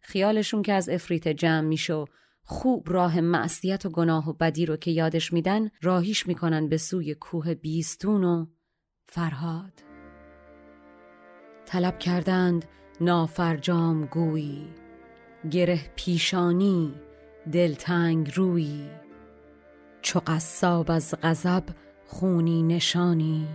خیالشون 0.00 0.62
که 0.62 0.72
از 0.72 0.88
افریت 0.88 1.28
جمع 1.28 1.60
میشه 1.60 2.04
خوب 2.50 2.92
راه 2.92 3.20
معصیت 3.20 3.86
و 3.86 3.90
گناه 3.90 4.30
و 4.30 4.32
بدی 4.32 4.66
رو 4.66 4.76
که 4.76 4.90
یادش 4.90 5.32
میدن 5.32 5.70
راهیش 5.82 6.26
می‌کنن 6.26 6.68
به 6.68 6.76
سوی 6.76 7.14
کوه 7.14 7.54
بیستون 7.54 8.24
و 8.24 8.46
فرهاد. 9.06 9.72
طلب 11.66 11.98
کردند 11.98 12.64
نافرجام 13.00 14.04
گویی 14.04 14.66
گره 15.50 15.80
پیشانی 15.96 16.94
دلتنگ 17.52 18.32
روی 18.34 18.86
چو 20.02 20.20
قصاب 20.26 20.90
از 20.90 21.14
غضب 21.22 21.64
خونی 22.06 22.62
نشانی 22.62 23.48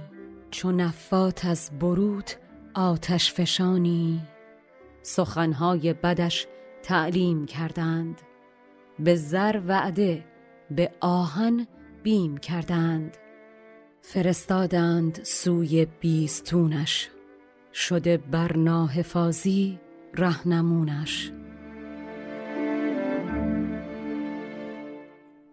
چو 0.51 0.71
نفات 0.71 1.45
از 1.45 1.71
بروت 1.79 2.39
آتش 2.73 3.33
فشانی. 3.33 4.21
سخنهای 5.01 5.93
بدش 5.93 6.47
تعلیم 6.83 7.45
کردند 7.45 8.21
به 8.99 9.15
زر 9.15 9.61
وعده 9.67 10.25
به 10.71 10.91
آهن 10.99 11.67
بیم 12.03 12.37
کردند. 12.37 13.17
فرستادند 14.01 15.19
سوی 15.23 15.85
بیستونش 15.85 17.09
شده 17.73 18.17
بر 18.17 18.57
ناحفاظی 18.57 19.79
رهنمونش. 20.13 21.31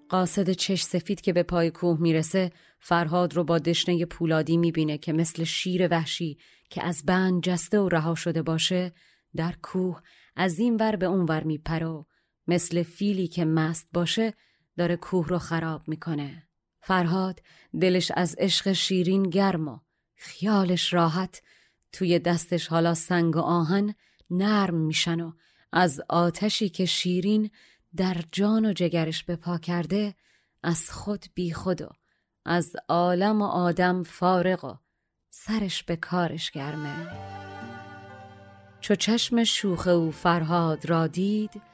قاصد 0.08 0.50
چش 0.50 0.82
سفید 0.82 1.20
که 1.20 1.32
به 1.32 1.42
پای 1.42 1.70
کوه 1.70 2.00
می‌رسه 2.00 2.52
فرهاد 2.80 3.34
رو 3.34 3.44
با 3.44 3.58
دشنه 3.58 4.04
پولادی 4.04 4.56
می‌بینه 4.56 4.98
که 4.98 5.12
مثل 5.12 5.44
شیر 5.44 5.88
وحشی 5.90 6.38
که 6.70 6.84
از 6.84 7.04
بند 7.06 7.42
جسته 7.42 7.80
و 7.80 7.88
رها 7.88 8.14
شده 8.14 8.42
باشه 8.42 8.92
در 9.36 9.54
کوه 9.62 10.00
از 10.36 10.58
این 10.58 10.76
ور 10.76 10.96
به 10.96 11.06
اون 11.06 11.24
ور 11.24 11.44
میپره 11.44 12.04
مثل 12.50 12.82
فیلی 12.82 13.28
که 13.28 13.44
مست 13.44 13.88
باشه 13.92 14.34
داره 14.76 14.96
کوه 14.96 15.28
رو 15.28 15.38
خراب 15.38 15.88
می‌کنه. 15.88 16.42
فرهاد 16.80 17.40
دلش 17.80 18.12
از 18.16 18.36
عشق 18.38 18.72
شیرین 18.72 19.22
گرم 19.22 19.68
و 19.68 19.78
خیالش 20.16 20.92
راحت 20.92 21.42
توی 21.92 22.18
دستش 22.18 22.66
حالا 22.66 22.94
سنگ 22.94 23.36
و 23.36 23.40
آهن 23.40 23.94
نرم 24.30 24.74
میشن 24.74 25.20
و 25.20 25.32
از 25.72 26.00
آتشی 26.08 26.68
که 26.68 26.86
شیرین 26.86 27.50
در 27.96 28.16
جان 28.32 28.66
و 28.66 28.72
جگرش 28.72 29.24
به 29.24 29.36
پا 29.36 29.58
کرده 29.58 30.14
از 30.62 30.90
خود 30.90 31.24
بی 31.34 31.52
خود 31.52 31.82
و 31.82 31.88
از 32.44 32.76
عالم 32.88 33.42
و 33.42 33.44
آدم 33.44 34.02
فارغ 34.02 34.64
و 34.64 34.74
سرش 35.30 35.82
به 35.82 35.96
کارش 35.96 36.50
گرمه 36.50 37.08
چو 38.80 38.94
چشم 38.94 39.44
شوخ 39.44 39.86
او 39.86 40.10
فرهاد 40.10 40.86
را 40.86 41.06
دید 41.06 41.69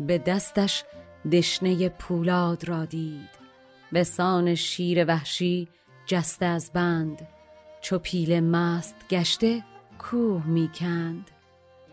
به 0.00 0.18
دستش 0.18 0.84
دشنه 1.32 1.88
پولاد 1.88 2.68
را 2.68 2.84
دید. 2.84 3.30
به 3.92 4.04
سان 4.04 4.54
شیر 4.54 5.04
وحشی 5.04 5.68
جسته 6.06 6.46
از 6.46 6.70
بند. 6.74 7.28
چو 7.80 7.98
پیل 7.98 8.40
مست 8.40 8.94
گشته 9.10 9.64
کوه 9.98 10.46
می‌کند 10.46 11.30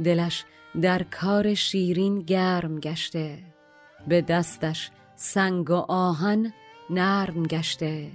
دلش 0.04 0.46
در 0.82 1.04
کار 1.04 1.54
شیرین 1.54 2.20
گرم 2.20 2.80
گشته. 2.80 3.40
به 4.08 4.22
دستش 4.22 4.92
سنگ 5.16 5.70
و 5.70 5.86
آهن 5.88 6.54
نرم 6.90 7.44
گشته. 7.44 8.12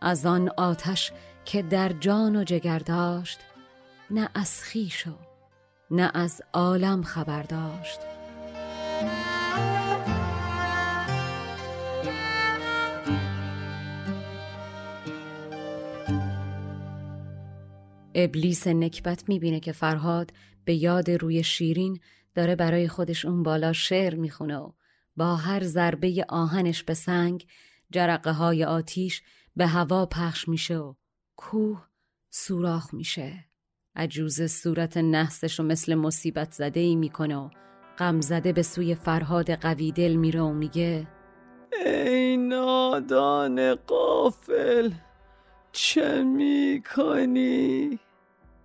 از 0.00 0.26
آن 0.26 0.50
آتش 0.56 1.12
که 1.44 1.62
در 1.62 1.88
جان 1.88 2.36
و 2.36 2.44
جگر 2.44 2.78
داشت 2.78 3.40
نه 4.10 4.28
از 4.34 4.64
خویش 4.64 5.06
و 5.06 5.10
نه 5.90 6.10
از 6.14 6.42
عالم 6.52 7.02
خبر 7.02 7.42
داشت. 7.42 8.13
ابلیس 18.14 18.66
نکبت 18.66 19.28
می‌بینه 19.28 19.60
که 19.60 19.72
فرهاد 19.72 20.30
به 20.64 20.74
یاد 20.74 21.10
روی 21.10 21.42
شیرین 21.42 22.00
داره 22.34 22.56
برای 22.56 22.88
خودش 22.88 23.24
اون 23.24 23.42
بالا 23.42 23.72
شعر 23.72 24.14
می‌خونه 24.14 24.56
و 24.56 24.72
با 25.16 25.36
هر 25.36 25.64
ضربه 25.64 26.24
آهنش 26.28 26.82
به 26.82 26.94
سنگ 26.94 27.46
جرقه 27.90 28.30
های 28.30 28.64
آتیش 28.64 29.22
به 29.56 29.66
هوا 29.66 30.06
پخش 30.06 30.48
میشه 30.48 30.76
و 30.76 30.94
کوه 31.36 31.86
سوراخ 32.30 32.94
میشه 32.94 33.44
عجوز 33.96 34.42
صورت 34.42 34.96
نحسش 34.96 35.58
رو 35.58 35.64
مثل 35.64 35.94
مصیبت 35.94 36.52
زده 36.52 36.80
ای 36.80 36.96
می‌کنه 36.96 37.36
و 37.36 37.48
غم 37.98 38.20
زده 38.20 38.52
به 38.52 38.62
سوی 38.62 38.94
فرهاد 38.94 39.50
قوی 39.50 39.92
دل 39.92 40.14
میره 40.14 40.40
و 40.40 40.52
میگه 40.52 41.08
ای 41.86 42.36
نادان 42.36 43.74
قافل 43.74 44.90
چه 45.72 46.22
می‌کنی؟ 46.22 47.98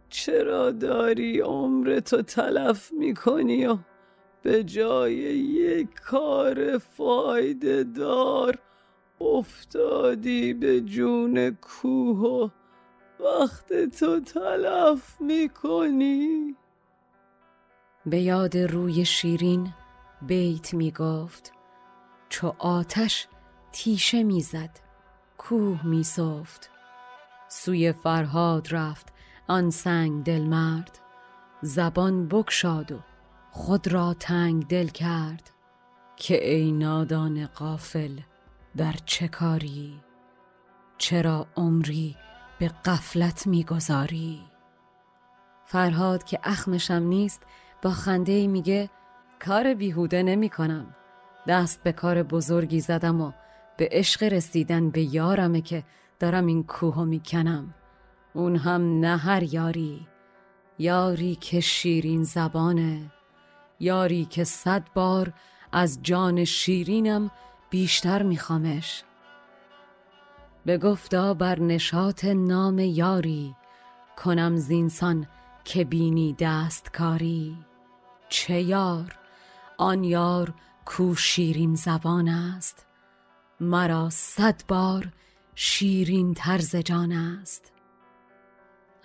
چرا 0.10 0.72
داری 0.72 1.39
عمرتو 1.39 2.22
تلف 2.22 2.92
می‌کنی 2.92 3.66
و 3.66 3.78
به 4.42 4.63
جای 4.63 5.13
یک 5.13 5.94
کار 5.94 6.78
فایده 6.78 7.84
دار 7.84 8.60
افتادی 9.22 10.54
به 10.54 10.82
جون 10.82 11.58
کوه 11.62 12.20
و 12.20 12.50
وقت 13.24 13.74
تو 14.00 14.20
تلف 14.20 15.22
می‌کنی؟ 15.22 16.56
به 18.06 18.20
یاد 18.20 18.58
روی 18.58 19.06
شیرین 19.06 19.74
بیت 20.22 20.74
می‌گفت 20.74 21.51
چو 22.30 22.56
آتش 22.58 23.28
تیشه 23.72 24.24
می‌زد 24.24 24.80
کوه 25.38 25.88
میسفت. 25.88 26.70
سوی 27.48 27.92
فرهاد 27.92 28.68
رفت 28.72 29.13
آن 29.50 29.70
سنگ 29.70 30.24
دل 30.24 30.41
مرد. 30.41 31.00
زبان 31.62 32.27
بکشاد 32.27 32.91
و 32.91 33.00
خود 33.51 33.88
را 33.88 34.13
تنگ 34.13 34.68
دل 34.68 34.88
کرد. 34.88 35.51
که 36.15 36.50
ای 36.50 36.72
نادان 36.72 37.46
قافل 37.46 38.20
در 38.77 38.96
چه 39.06 39.27
کاری؟ 39.27 40.00
چرا 40.98 41.48
عمری 41.56 42.15
به 42.60 42.68
قفلت 42.86 43.48
می‌گذاری؟ 43.48 44.41
فرهاد 45.65 46.24
که 46.24 46.39
اخمشم 46.44 47.03
نیست 47.03 47.44
با 47.82 47.89
خنده 47.89 48.48
میگه 48.48 48.89
کار 49.46 49.74
بیهوده 49.74 50.24
نمی 50.24 50.50
کنم 50.50 50.96
دست 51.48 51.84
به 51.84 51.91
کار 51.91 52.24
بزرگی 52.24 52.79
زدم 52.79 53.22
و 53.22 53.32
به 53.77 53.89
عشق 53.91 54.24
رسیدن 54.24 54.89
به 54.89 55.15
یارمه 55.15 55.62
که 55.62 55.84
دارم 56.20 56.46
این 56.46 56.63
کوه 56.63 57.03
می‌کنم. 57.03 57.74
اون 58.33 58.55
هم 58.55 59.00
نه 59.00 59.17
هر 59.17 59.53
یاری 59.53 60.07
یاری 60.79 61.36
که 61.36 61.59
شیرین 61.59 62.24
زبانه 62.24 63.12
یاری 63.79 64.25
که 64.25 64.43
صد 64.43 64.83
بار 64.93 65.33
از 65.71 66.00
جان 66.01 66.45
شیرینم 66.45 67.31
بیشتر 67.69 68.24
میخوامش. 68.24 69.03
به 70.65 70.77
گفتا 70.77 71.33
بر 71.33 71.59
نشاط 71.59 72.25
نام 72.25 72.79
یاری 72.79 73.55
کنم 74.17 74.55
زینسان 74.55 75.27
که 75.63 75.83
بینی 75.83 76.36
دستکاری. 76.39 77.57
چه 78.29 78.62
یار؟ 78.62 79.19
آن 79.77 80.03
یار 80.03 80.53
کو 80.86 81.15
شیرین 81.15 81.75
زبان 81.75 82.27
است 82.27 82.88
مرا 83.59 84.09
صد 84.09 84.62
بار 84.67 85.12
شیرین 85.55 86.33
طرز 86.33 86.75
جان 86.75 87.12
است. 87.12 87.71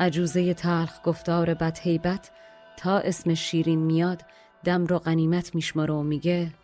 عجوزه 0.00 0.54
تلخ 0.54 1.00
گفتار 1.04 1.54
بدهیبت 1.54 2.30
تا 2.76 2.98
اسم 2.98 3.34
شیرین 3.34 3.78
میاد 3.78 4.22
دم 4.64 4.86
رو 4.86 4.98
غنیمت 4.98 5.54
میشماره 5.54 5.94
و 5.94 6.02
میگه 6.02 6.54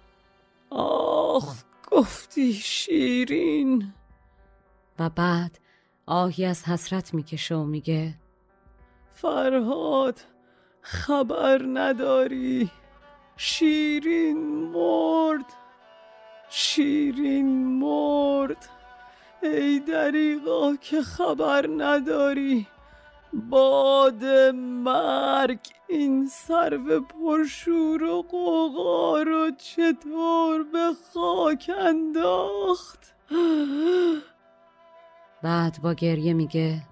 آخ 0.71 1.63
گفتی 1.91 2.53
شیرین. 2.53 3.93
و 4.99 5.11
بعد 5.11 5.59
آهی 6.07 6.45
از 6.45 6.65
حسرت 6.65 7.15
می‌کشه 7.15 7.55
و 7.55 7.65
میگه 7.65 8.15
فرهاد 9.15 10.21
خبر 10.81 11.63
نداری. 11.75 12.71
شیرین 13.37 14.39
مرد. 14.73 15.45
شیرین 16.49 17.67
مرد. 17.67 18.69
ای 19.43 19.81
دریغا 19.81 20.77
که 20.77 21.03
خبر 21.03 21.67
نداری. 21.79 22.67
باد 23.33 24.25
مرگ 24.55 25.59
این 25.89 26.29
سرو 26.29 27.01
پرشور 27.01 28.03
و 28.03 28.23
قوقا 28.23 29.23
رو 29.23 29.51
چطور 29.51 30.63
به 30.63 30.93
خاک 31.15 31.71
انداخت؟ 31.79 33.15
بعد 35.43 35.79
با 35.83 35.95
گریه 35.95 36.33
میگه 36.33 36.83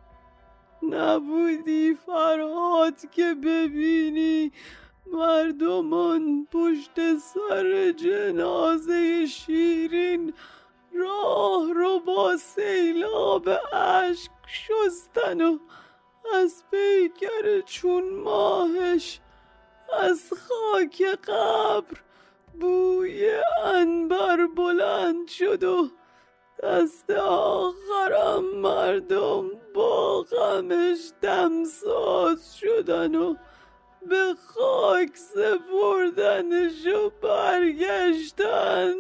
نبودی 0.82 1.94
فرهاد 1.94 3.10
که 3.10 3.34
ببینی 3.34 4.52
مردمان 5.12 6.46
پشت 6.52 7.16
سر 7.18 7.92
جنازه 7.92 9.26
شیرین 9.26 10.32
راه 10.94 11.72
رو 11.72 12.00
با 12.00 12.36
سیلاب 12.36 13.48
اشک 13.72 14.30
شستن 14.46 15.40
و 15.40 15.58
از 16.34 16.64
پیکر 16.70 17.60
چون 17.60 18.10
ماهش 18.10 19.20
از 20.02 20.32
خاک 20.32 21.02
قبر 21.02 22.00
بوی 22.60 23.30
انبر 23.64 24.46
بلند 24.46 25.28
شد 25.28 25.64
و 25.64 25.88
دست 26.62 27.10
آخرم 27.10 28.44
مردم 28.44 29.50
با 29.74 30.22
غمش 30.22 30.98
دمساز 31.22 32.56
شدن 32.56 33.14
و 33.14 33.34
به 34.08 34.34
خاک 34.46 35.16
سپردنش 35.16 36.86
و 36.86 37.10
برگشتن 37.22 38.94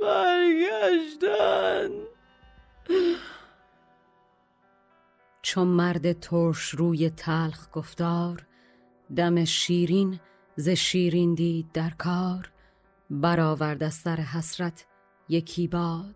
برگشتن. 0.00 1.90
چون 5.48 5.68
مرد 5.68 6.20
ترش 6.20 6.68
روی 6.68 7.10
تلخ 7.10 7.68
گفتار 7.72 8.46
دم 9.16 9.44
شیرین 9.44 10.20
ز 10.56 10.68
شیرین 10.68 11.34
دید 11.34 11.72
در 11.72 11.90
کار 11.90 12.50
برآورد 13.10 13.82
از 13.82 13.94
سر 13.94 14.16
حسرت 14.16 14.86
یکی 15.28 15.68
باد 15.68 16.14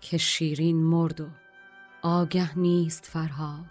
که 0.00 0.18
شیرین 0.18 0.84
مرد 0.84 1.20
و 1.20 1.28
آگه 2.02 2.58
نیست 2.58 3.06
فرهاد. 3.06 3.70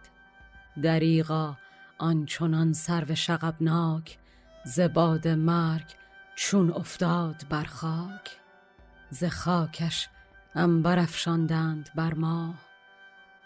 دریغا 0.83 1.57
آنچنان 1.97 2.73
سرو 2.73 3.15
شغبناک 3.15 4.19
ز 4.65 4.79
باد 4.79 5.27
مرگ 5.27 5.95
چون 6.35 6.71
افتاد 6.71 7.45
بر 7.49 7.63
خاک. 7.63 8.39
ز 9.09 9.23
خاکش 9.23 10.09
انبر 10.55 10.99
افشاندند 10.99 11.89
بر 11.95 12.13
ماه. 12.13 12.72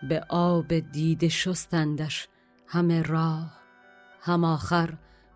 به 0.04 0.26
آب 0.30 0.80
دیده 0.80 1.30
شستندش 1.30 2.28
همه 2.68 3.02
راه 3.02 3.58
هم 4.22 4.44
آخر 4.44 4.94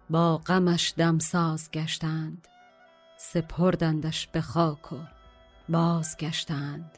با 0.10 0.38
غمش 0.38 0.93
دمساز 0.97 1.71
گشتند 1.71 2.47
سپردندش 3.17 4.28
به 4.28 4.41
خاک 4.41 4.93
و 4.93 4.97
بازگشتند. 5.69 6.97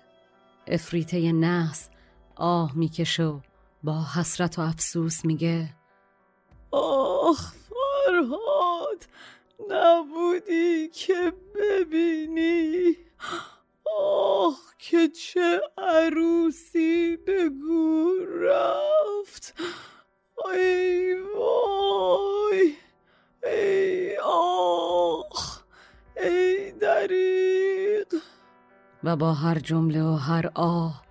افریته 0.68 1.32
نحس 1.32 1.90
آه 2.36 2.78
می‌کشه 2.78 3.24
و 3.24 3.40
با 3.84 4.06
حسرت 4.16 4.60
و 4.60 4.62
افسوس 4.62 5.26
میگه 5.26 5.76
آخ 6.72 7.54
فرهاد 7.54 9.06
نبودی 9.70 10.88
که 10.88 11.34
ببینی. 11.56 12.96
آخ 14.00 14.76
که 14.78 15.08
چه 15.08 15.62
عروسی 15.78 17.18
به 17.18 17.52
رفت. 18.42 19.56
ای 20.54 21.16
وای 21.36 22.74
ای 23.44 24.18
آخ 24.24 25.64
ای 26.18 26.72
دریق 26.72 28.14
و 29.04 29.16
با 29.16 29.34
هر 29.34 29.60
جمله 29.60 30.04
و 30.04 30.16
هر 30.16 30.52
آه 30.56 31.04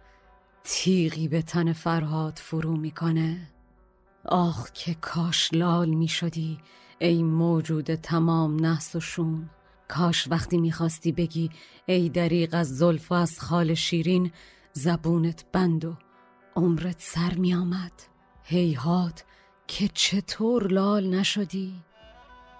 تیغی 0.64 1.28
به 1.28 1.42
تن 1.42 1.72
فرهاد 1.72 2.38
فرو 2.38 2.76
می‌کنه. 2.76 3.48
آخ 4.24 4.70
که 4.70 4.94
کاش 4.94 5.50
لال 5.52 5.88
می 5.88 6.08
شدی 6.08 6.58
ای 6.98 7.22
موجود 7.22 7.94
تمام 7.94 8.66
نحس 8.66 8.96
و 8.96 9.00
کاش 9.92 10.28
وقتی 10.30 10.58
می‌خواستی 10.58 11.12
بگی 11.12 11.50
ای 11.86 12.08
دریق 12.08 12.54
از 12.54 12.76
زلف 12.78 13.12
از 13.12 13.40
خال 13.40 13.74
شیرین 13.74 14.32
زبونت 14.72 15.44
بند 15.52 15.84
و 15.84 15.96
عمرت 16.56 16.96
سر 16.98 17.34
می 17.34 17.54
آمد 17.54 17.92
هیهات 18.42 19.24
که 19.66 19.88
چطور 19.88 20.66
لال 20.66 21.14
نشدی؟ 21.14 21.74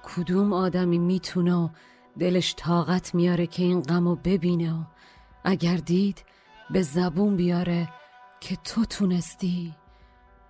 کدوم 0.02 0.52
آدمی 0.52 0.98
می‌تونه 0.98 1.70
دلش 2.18 2.54
طاقت 2.56 3.14
میاره 3.14 3.46
که 3.46 3.62
این 3.62 3.80
غم 3.80 4.06
و 4.06 4.14
ببینه 4.14 4.72
و 4.72 4.82
اگر 5.44 5.76
دید 5.76 6.24
به 6.70 6.82
زبون 6.82 7.36
بیاره 7.36 7.88
که 8.40 8.56
تو 8.56 8.84
تونستی؟ 8.84 9.74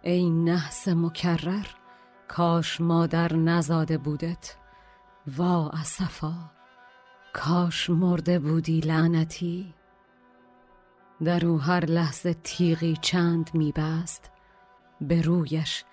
ای 0.02 0.30
نحس 0.30 0.88
مکرر 0.88 1.66
کاش 2.28 2.80
مادر 2.80 3.36
نزاده 3.36 3.98
بودت. 3.98 4.56
وا 5.26 5.68
اسفا 5.68 6.61
کاش 7.32 7.90
مرده 7.90 8.38
بودی 8.38 8.80
لعنتی. 8.80 9.74
در 11.24 11.46
او 11.46 11.60
هر 11.60 11.84
لحظه 11.84 12.34
تیغی 12.34 12.96
چند 13.02 13.50
میبست 13.54 14.30
به 15.00 15.22
رویش 15.22 15.84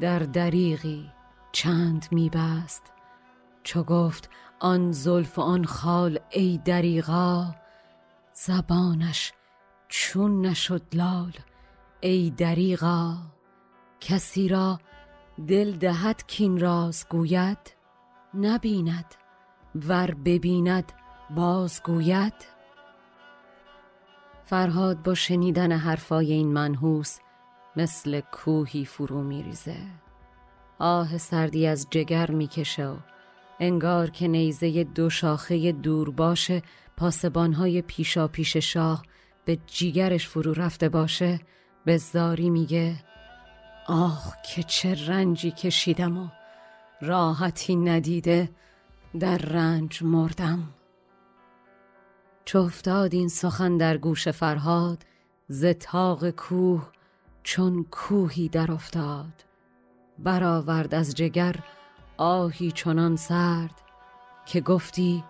در 0.00 0.18
دریغی 0.18 1.12
چند 1.52 2.06
میبست. 2.10 2.82
چو 3.62 3.82
گفت 3.82 4.30
آن 4.60 4.92
زلف 4.92 5.38
و 5.38 5.42
آن 5.42 5.64
خال 5.64 6.18
ای 6.30 6.60
دریغا 6.64 7.54
زبانش 8.32 9.32
چون 9.88 10.46
نشد 10.46 10.82
لال 10.92 11.32
ای 12.00 12.30
دریغا. 12.30 13.16
کسی 14.00 14.48
را 14.48 14.78
دل 15.48 15.72
دهد 15.72 16.26
کین 16.26 16.60
راز 16.60 17.06
گوید 17.08 17.58
نبیند. 18.34 19.14
ور 19.88 20.14
ببیند 20.24 20.92
باز 21.30 21.82
گوید. 21.82 22.34
فرهاد 24.44 25.02
با 25.02 25.14
شنیدن 25.14 25.72
حرفای 25.72 26.32
این 26.32 26.52
منحوس 26.52 27.18
مثل 27.76 28.20
کوهی 28.20 28.84
فرو 28.84 29.22
میریزه. 29.22 29.76
آه 30.78 31.18
سردی 31.18 31.66
از 31.66 31.86
جگر 31.90 32.30
می‌کشه 32.30 32.86
و 32.86 32.96
انگار 33.60 34.10
که 34.10 34.28
نیزه 34.28 34.84
دو 34.84 35.10
شاخه 35.10 35.72
دور 35.72 36.10
باشه 36.10 36.62
پاسبانهای 36.96 37.82
پیشا 37.82 38.28
پیش 38.28 38.56
شاه 38.56 39.02
به 39.44 39.58
جیگرش 39.66 40.28
فرو 40.28 40.52
رفته 40.52 40.88
باشه 40.88 41.40
به 41.84 41.96
زاری 41.96 42.50
میگه 42.50 42.94
آه 43.86 44.36
که 44.48 44.62
چه 44.62 45.06
رنجی 45.06 45.50
کشیدم 45.50 46.18
و 46.18 46.28
راحتی 47.00 47.76
ندیده 47.76 48.48
در 49.18 49.38
رنج 49.38 50.02
مردم. 50.02 50.68
چو 52.44 52.58
افتاد 52.58 53.14
این 53.14 53.28
سخن 53.28 53.76
در 53.76 53.96
گوش 53.96 54.28
فرهاد 54.28 55.06
ز 55.48 55.64
تاق 55.64 56.30
کوه 56.30 56.88
چون 57.42 57.84
کوهی 57.90 58.48
در 58.48 58.72
افتاد. 58.72 59.44
برآورد 60.18 60.94
از 60.94 61.14
جگر 61.14 61.56
آهی 62.16 62.72
چنان 62.72 63.16
سرد 63.16 63.82
که 64.46 64.60
گفتی 64.60 65.24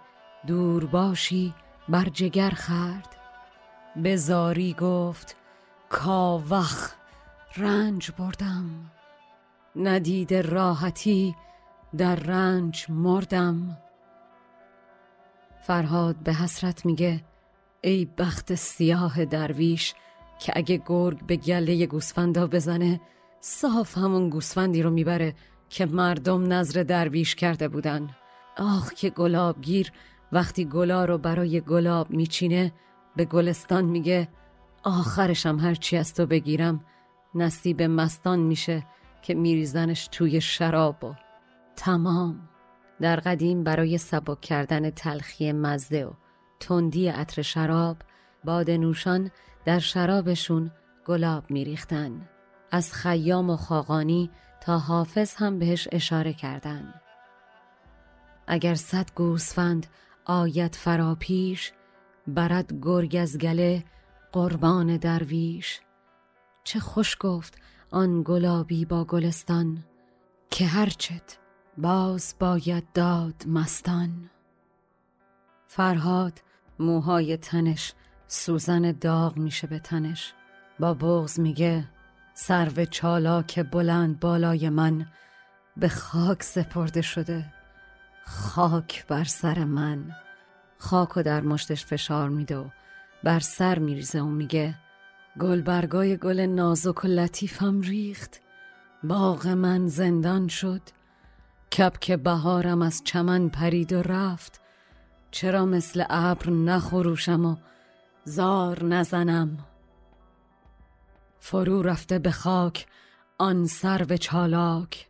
دور 0.46 0.87
باشی 0.87 1.55
بر 1.88 2.05
جگر 2.05 2.51
خرد. 2.51 3.16
به 3.96 4.16
زاری 4.16 4.75
گفت 4.75 5.37
کاوخ 5.88 6.92
رنج 7.57 8.11
بردم. 8.18 8.90
ندید 9.77 10.35
راحتی 10.35 11.37
در 11.96 12.16
رنج 12.16 12.87
مردم. 12.88 13.78
فرهاد 15.61 16.16
به 16.16 16.32
حسرت 16.32 16.87
میگه 16.87 17.24
ای 17.80 18.09
بخت 18.18 18.54
سیاه 18.54 19.24
درویش 19.24 19.94
که 20.38 20.52
اگه 20.56 20.82
گرگ 20.87 21.26
به 21.26 21.37
گله 21.37 21.87
گوسفندا 21.87 22.46
بزنه 22.46 23.00
صاف 23.40 23.98
همون 23.98 24.28
گوسفندی 24.28 24.82
رو 24.82 24.90
می‌بره 24.90 25.35
که 25.68 25.87
مردم 25.87 26.52
نظر 26.52 26.82
درویش 26.82 27.35
کرده 27.35 27.68
بودن. 27.68 28.11
آخ 28.56 28.92
که 28.92 29.11
گلابگیر 29.11 29.92
وقتی 30.32 30.64
گلا 30.64 31.04
رو 31.04 31.18
برای 31.18 31.61
گلاب 31.61 32.11
میچینه 32.11 32.72
به 33.16 33.24
گلستان 33.24 33.85
میگه 33.85 34.28
آخرشم 34.85 35.59
هرچی 35.59 35.96
از 35.96 36.14
تو 36.14 36.26
بگیرم 36.26 36.85
نصیب 37.35 37.82
مستان 37.82 38.38
میشه 38.38 38.87
که 39.22 39.35
میریزنش 39.35 40.09
توی 40.12 40.40
شراب 40.40 41.04
و 41.04 41.26
تمام. 41.77 42.49
در 43.01 43.17
قدیم 43.17 43.65
برای 43.65 43.99
سبک 43.99 44.41
کردن 44.41 44.91
تلخی 44.91 45.53
مزده 45.53 46.07
و 46.07 46.12
تندی 46.61 47.09
عطر 47.09 47.43
شراب 47.43 47.97
باد 48.45 48.71
نوشان 48.71 49.31
در 49.65 49.79
شرابشون 49.79 50.71
گلاب 51.05 51.51
میریختن. 51.51 52.29
از 52.71 52.93
خیام 52.93 53.51
و 53.51 53.57
خاقانی 53.57 54.31
تا 54.61 54.79
حافظ 54.79 55.35
هم 55.35 55.59
بهش 55.59 55.89
اشاره 55.93 56.33
کردن. 56.33 56.95
اگر 58.47 58.75
صد 58.75 59.11
گوسفند 59.15 59.87
آید 60.25 60.75
فراپیش 60.75 61.73
برد 62.27 62.73
گرگ 62.83 63.17
از 63.21 63.39
گله 63.39 63.85
قربان 64.33 64.97
درویش. 64.97 65.81
چه 66.65 66.81
خوش 66.81 67.17
گفت 67.21 67.59
آن 67.91 68.23
گلابی 68.23 68.85
با 68.85 69.05
گلستان 69.05 69.85
که 70.51 70.67
هرچت 70.67 71.39
باز 71.79 72.35
باید 72.39 72.85
داد 72.95 73.45
مستان. 73.47 74.31
فرهاد 75.67 76.41
موهای 76.79 77.37
تنش 77.37 77.93
سوزن 78.27 78.93
داغ 78.93 79.37
میشه 79.37 79.67
به 79.67 79.79
تنش. 79.79 80.33
با 80.81 80.95
بغز 80.95 81.41
میگه 81.41 81.89
سرو 82.35 82.85
چالاک 82.85 83.71
بلند 83.71 84.21
بالای 84.21 84.69
من. 84.69 85.07
به 85.77 85.89
خاک 85.89 86.43
سپرده 86.43 87.03
شده. 87.03 87.53
خاک 88.25 89.07
بر 89.07 89.25
سر 89.25 89.65
من. 89.65 90.11
خاک 90.79 91.17
و 91.17 91.23
در 91.23 91.41
مشتش 91.41 91.85
فشار 91.87 92.29
میده 92.29 92.57
و 92.57 92.69
بر 93.25 93.41
سر 93.41 93.79
میریزه 93.79 94.21
و 94.21 94.27
میگه 94.27 94.75
گل 95.41 95.61
برگای 95.61 96.17
گل 96.17 96.41
نازک 96.41 97.05
و 97.05 97.09
لطیفم 97.09 97.81
ریخت. 97.81 98.41
باغ 99.03 99.47
من 99.47 99.87
زندان 99.87 100.49
شد. 100.49 100.83
کبک 101.79 102.12
بهارم 102.12 102.83
از 102.83 103.05
چمن 103.05 103.49
پرید 103.49 103.93
و 103.93 104.03
رفت. 104.03 104.61
چرا 105.31 105.67
مثل 105.67 106.05
ابر 106.11 106.51
نخروشم 106.51 107.45
و 107.45 107.57
زار 108.25 108.85
نزنم؟ 108.85 109.59
فرو 111.39 111.83
رفته 111.83 112.19
به 112.19 112.31
خاک 112.31 112.87
آن 113.39 113.67
سرو 113.67 114.17
چالاک. 114.17 115.09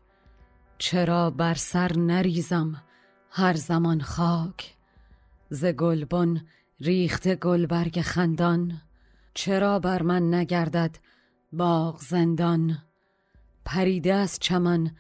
چرا 0.79 1.31
بر 1.31 1.55
سر 1.55 1.97
نریزم 1.97 2.83
هر 3.31 3.55
زمان 3.55 4.01
خاک؟ 4.01 4.77
ز 5.51 5.65
گلبن 5.65 6.45
ریخته 6.81 7.37
گلبرگ 7.37 8.01
خندان. 8.01 8.81
چرا 9.35 9.79
بر 9.79 10.03
من 10.03 10.35
نگردد 10.35 10.99
باغ 11.53 12.01
زندان؟ 12.01 12.79
پریده 13.65 14.15
از 14.15 14.39
چمن 14.39 14.91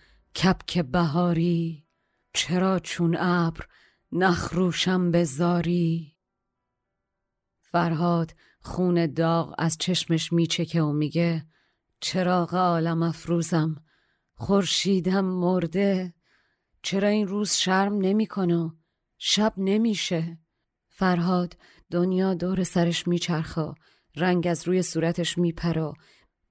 کپک 0.43 0.79
بهاری 0.79 1.87
چرا 2.33 2.79
چون 2.79 3.17
ابر 3.19 3.67
نخروشم 4.13 5.11
به 5.11 5.25
زاری؟ 5.25 6.17
فرهاد 7.61 8.33
خون 8.61 9.07
داغ 9.07 9.55
از 9.59 9.77
چشمش 9.79 10.33
میچکه 10.33 10.83
و 10.83 10.93
میگه 10.93 11.47
چراغ 12.01 12.55
عالم 12.55 13.03
افروزم 13.03 13.85
خورشیدم 14.35 15.25
مرده. 15.25 16.15
چرا 16.83 17.09
این 17.09 17.29
روز 17.29 17.53
شرم 17.53 17.99
نمی‌کنه 17.99 18.73
شب 19.19 19.55
نمیشه؟ 19.57 20.39
فرهاد 20.89 21.57
دنیا 21.91 22.35
دور 22.35 22.65
سرش 22.65 23.09
میچرخه 23.09 23.75
رنگ 24.17 24.47
از 24.47 24.69
روی 24.69 24.83
صورتش 24.83 25.39
میپره 25.39 25.93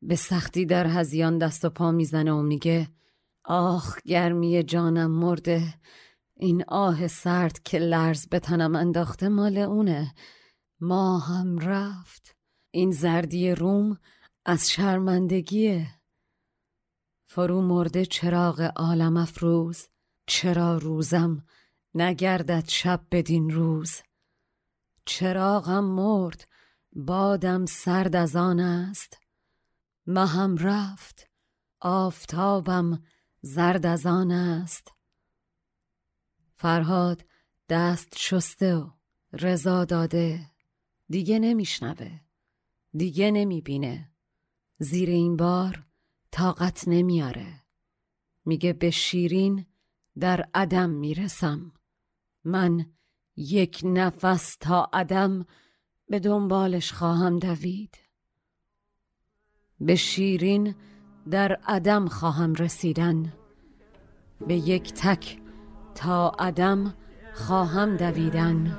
به 0.02 0.16
سختی 0.16 0.66
در 0.66 0.88
هزیان 0.88 1.38
دست 1.38 1.66
و 1.66 1.70
پا 1.70 1.92
می‌زنه 1.92 2.32
و 2.32 2.42
میگه 2.42 2.88
آخ 3.48 4.02
گرمی 4.02 4.64
جانم 4.64 5.12
مرده. 5.12 5.74
این 6.36 6.64
آه 6.68 7.08
سرد 7.08 7.64
که 7.64 7.80
لرز 7.80 8.28
به 8.28 8.40
تنم 8.40 8.76
انداخته 8.76 9.30
مال 9.30 9.58
اونه. 9.58 10.14
ما 10.80 11.20
هم 11.20 11.60
رفت. 11.60 12.36
این 12.72 12.92
زردی 12.92 13.52
روم 13.52 13.98
از 14.46 14.72
شرمندگیه. 14.72 15.88
فرو 17.26 17.62
مرده 17.62 18.06
چراغ 18.06 18.72
عالم 18.76 19.18
افروز. 19.18 19.88
چرا 20.28 20.78
روزم 20.78 21.46
نگردد 21.94 22.64
شب 22.68 23.02
بدین 23.12 23.50
روز؟ 23.50 24.02
چراغم 25.06 25.84
مرد 25.84 26.48
بادم 26.92 27.66
سرد 27.66 28.16
از 28.16 28.36
آن 28.36 28.60
است. 28.60 29.18
مهم 30.08 30.58
رفت. 30.58 31.30
آفتابم 31.82 33.04
زرد 33.48 33.86
از 33.86 34.06
آن 34.06 34.32
است. 34.32 34.94
فرهاد 36.56 37.26
دست 37.70 38.18
شسته 38.18 38.76
و 38.76 38.90
رضا 39.34 39.86
داده. 39.86 40.52
دیگه 41.10 41.40
نمیشنوه 41.40 42.20
دیگه 42.94 43.32
نمی‌بینه. 43.32 44.12
زیر 44.80 45.10
این 45.10 45.38
بار 45.38 45.84
طاقت 46.32 46.88
نمیاره 46.88 47.64
میگه 48.46 48.74
به 48.74 48.92
شیرین 48.92 49.66
در 50.20 50.50
عدم 50.54 50.90
می‌رسم. 50.90 51.72
من 52.44 52.86
یک 53.36 53.82
نفس 53.84 54.56
تا 54.60 54.90
عدم 54.94 55.46
به 56.10 56.20
دنبالش 56.20 56.94
خواهم 56.94 57.40
دوید. 57.40 57.98
به 59.80 59.96
شیرین 59.96 60.76
در 61.32 61.58
عدم 61.68 62.08
خواهم 62.08 62.54
رسیدن. 62.54 63.34
به 64.48 64.56
یک 64.56 64.94
تک 64.94 65.38
تا 65.96 66.30
عدم 66.40 66.94
خواهم 67.34 67.98
دویدن. 67.98 68.78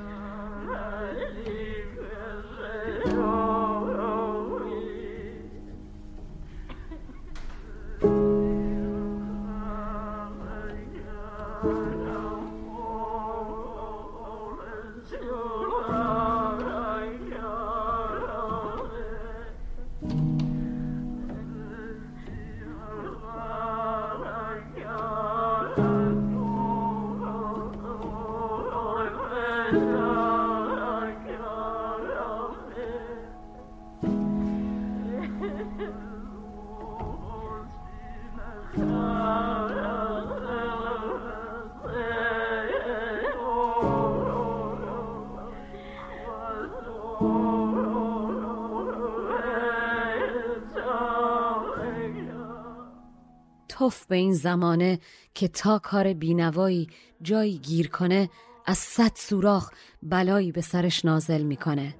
توف 53.77 54.05
به 54.05 54.15
این 54.15 54.33
زمانه 54.33 54.99
که 55.33 55.47
تا 55.47 55.79
کار 55.79 56.13
بینوایی 56.13 56.87
جایی 57.21 57.57
گیر 57.57 57.89
کنه 57.89 58.29
از 58.65 58.77
صد 58.77 59.11
سوراخ 59.15 59.71
بلایی 60.03 60.51
به 60.51 60.61
سرش 60.61 61.05
نازل 61.05 61.41
می‌کنه. 61.41 61.95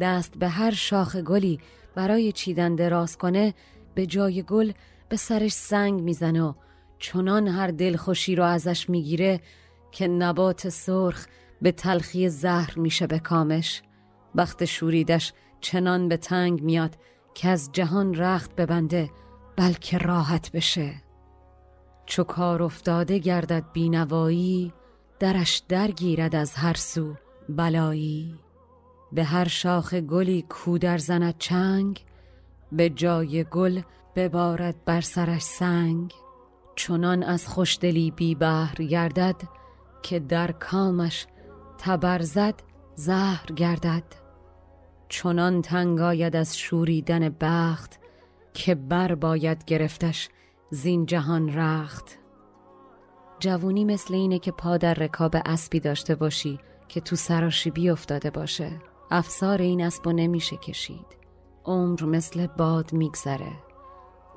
دست 0.00 0.38
به 0.38 0.48
هر 0.48 0.70
شاخ 0.70 1.16
گلی 1.16 1.60
برای 1.94 2.32
چیدن 2.32 2.74
دراز 2.74 3.18
کنه 3.18 3.54
به 3.94 4.06
جای 4.06 4.42
گل 4.42 4.72
به 5.08 5.16
سرش 5.16 5.52
سنگ 5.52 6.00
می‌زنه 6.00 6.42
و 6.42 6.52
چنان 6.98 7.48
هر 7.48 7.68
دلخوشی 7.68 8.36
رو 8.36 8.44
ازش 8.44 8.90
می‌گیره 8.90 9.40
که 9.92 10.08
نبات 10.08 10.68
سرخ 10.68 11.26
به 11.62 11.72
تلخی 11.72 12.28
زهر 12.28 12.78
میشه 12.78 13.06
به 13.06 13.18
کامش. 13.18 13.82
وقت 14.34 14.64
شوریدش 14.64 15.32
چنان 15.60 16.08
به 16.08 16.16
تنگ 16.16 16.62
میاد 16.62 16.96
که 17.34 17.48
از 17.48 17.70
جهان 17.72 18.14
رخت 18.14 18.56
ببنده 18.56 19.10
بلکه 19.56 19.98
راحت 19.98 20.52
بشه. 20.52 21.03
چو 22.06 22.24
کار 22.24 22.62
افتاده 22.62 23.18
گردد 23.18 23.64
بینوایی 23.72 24.72
درش 25.18 25.62
درگیرد 25.68 26.34
از 26.34 26.54
هر 26.54 26.74
سو 26.74 27.14
بلایی. 27.48 28.38
به 29.12 29.24
هر 29.24 29.48
شاخ 29.48 29.94
گلی 29.94 30.42
کو 30.48 30.78
در 30.78 30.98
زند 30.98 31.34
چنگ 31.38 32.04
به 32.72 32.90
جای 32.90 33.44
گل 33.44 33.80
ببارد 34.16 34.84
بر 34.84 35.00
سرش 35.00 35.42
سنگ. 35.42 36.12
چنان 36.76 37.22
از 37.22 37.48
خوشدلی 37.48 38.10
بی 38.10 38.34
بهر 38.34 38.74
گردد 38.74 39.36
که 40.02 40.18
در 40.18 40.52
کامش 40.52 41.26
تبرزد 41.78 42.54
زهر 42.94 43.46
گردد. 43.46 44.04
چنان 45.08 45.62
تنگ 45.62 46.00
آید 46.00 46.36
از 46.36 46.58
شوریدن 46.58 47.28
بخت 47.40 48.00
که 48.54 48.74
بر 48.74 49.14
باید 49.14 49.64
گرفتش 49.64 50.28
زین 50.70 51.06
جهان 51.06 51.58
رخت. 51.58 52.18
جوونی 53.38 53.84
مثل 53.84 54.14
اینه 54.14 54.38
که 54.38 54.52
پا 54.52 54.76
در 54.76 54.94
رکاب 54.94 55.36
اسبی 55.46 55.80
داشته 55.80 56.14
باشی 56.14 56.58
که 56.88 57.00
تو 57.00 57.16
سراشیبی 57.16 57.90
افتاده 57.90 58.30
باشه. 58.30 58.70
افسار 59.10 59.62
این 59.62 59.84
اسب 59.84 60.08
نمیشه 60.08 60.56
کشید. 60.56 61.06
عمر 61.64 62.04
مثل 62.04 62.46
باد 62.46 62.92
میگذره. 62.92 63.52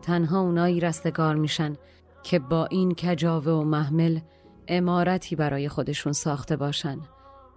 تنها 0.01 0.39
اونایی 0.41 0.79
رستگار 0.79 1.35
میشن 1.35 1.75
که 2.23 2.39
با 2.39 2.65
این 2.65 2.95
کجاوه 2.95 3.51
و 3.51 3.63
محمل 3.63 4.19
امارتی 4.67 5.35
برای 5.35 5.69
خودشون 5.69 6.13
ساخته 6.13 6.55
باشن. 6.55 6.99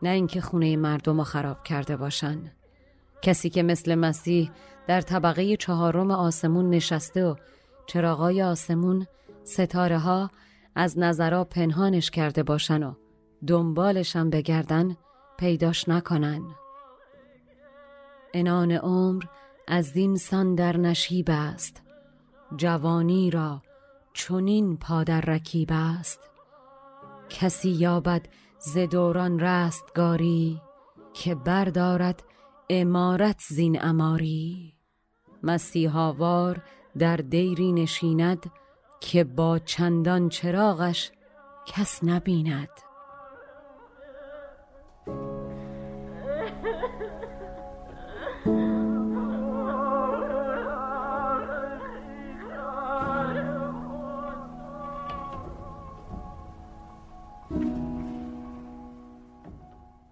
نه 0.03 0.09
اینکه 0.09 0.41
خونه 0.41 0.77
مردم 0.77 1.19
رو 1.19 1.25
خراب 1.25 1.63
کرده 1.63 1.97
باشن. 1.97 2.53
کسی 3.23 3.51
که 3.51 3.63
مثل 3.63 3.95
مسیح 3.95 4.51
در 4.87 5.01
طبقه 5.01 5.57
چهارم 5.57 6.11
آسمون 6.11 6.71
نشسته 6.71 7.27
و 7.27 7.35
چراغای 7.93 8.43
آسمون 8.43 9.07
ستاره 9.45 9.99
ها 9.99 10.31
از 10.75 10.99
نظرها 10.99 11.45
پنهانش 11.45 12.11
کرده 12.11 12.43
باشن 12.43 12.83
و 12.83 12.95
دنبالشم 13.47 14.31
بگردن 14.31 14.97
پیداش 15.39 15.89
نکنن. 15.89 16.43
انان 18.35 18.73
عمر 18.73 19.23
از 19.69 19.97
این 19.97 20.17
سان 20.17 20.55
در 20.55 20.77
نشیب 20.77 21.27
است. 21.31 21.83
جوانی 22.57 23.31
را 23.31 23.63
چونین 24.13 24.77
پادر 24.77 25.21
رکیب 25.21 25.69
است. 25.73 26.21
کسی 27.31 27.71
یابد 27.71 28.29
ز 28.59 28.79
دوران 28.79 29.41
رستگاری 29.41 30.61
که 31.13 31.35
بردارد 31.35 32.23
امارت 32.69 33.41
زین 33.49 33.85
اماری. 33.85 34.75
مسیحاوار 35.43 36.63
در 37.01 37.17
دیری 37.17 37.73
نشیند 37.73 38.51
که 39.01 39.25
با 39.25 39.59
چندان 39.59 40.29
چراغش 40.29 41.11
کس 41.67 42.05
نبیند. 42.05 42.69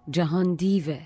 جهان 0.09 0.55
دیوه 0.55 1.01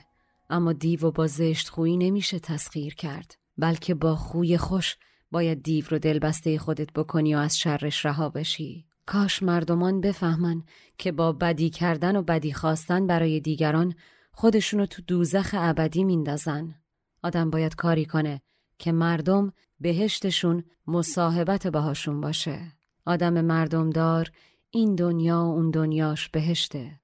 اما 0.49 0.73
دیو 0.73 1.11
با 1.11 1.27
زشت 1.27 1.69
خویی 1.69 1.97
نمیشه 1.97 2.39
تسخیر 2.39 2.95
کرد 2.95 3.35
بلکه 3.57 3.95
با 3.95 4.15
خوی 4.15 4.57
خوش 4.57 4.97
باید 5.33 5.63
دیو 5.63 5.85
رو 5.89 5.99
دلبسته 5.99 6.57
خودت 6.59 6.93
بکنی 6.93 7.35
و 7.35 7.37
از 7.37 7.59
شرش 7.59 8.05
رها 8.05 8.29
بشی. 8.29 8.85
کاش 9.05 9.43
مردمان 9.43 10.01
بفهمن 10.01 10.63
که 10.97 11.11
با 11.11 11.31
بدی 11.31 11.69
کردن 11.69 12.15
و 12.15 12.21
بدی 12.21 12.53
خواستن 12.53 13.07
برای 13.07 13.39
دیگران 13.39 13.95
خودشونو 14.31 14.85
تو 14.85 15.01
دوزخ 15.01 15.55
ابدی 15.57 16.03
میندازن. 16.03 16.75
آدم 17.23 17.49
باید 17.49 17.75
کاری 17.75 18.05
کنه 18.05 18.41
که 18.77 18.91
مردم 18.91 19.53
بهشتشون 19.79 20.63
مصاحبت 20.87 21.67
باهاشون 21.67 22.21
باشه. 22.21 22.59
آدم 23.05 23.41
مردم 23.41 23.89
دار 23.89 24.31
این 24.69 24.95
دنیا 24.95 25.37
و 25.37 25.53
اون 25.55 25.71
دنیاش 25.71 26.29
بهشته. 26.29 26.99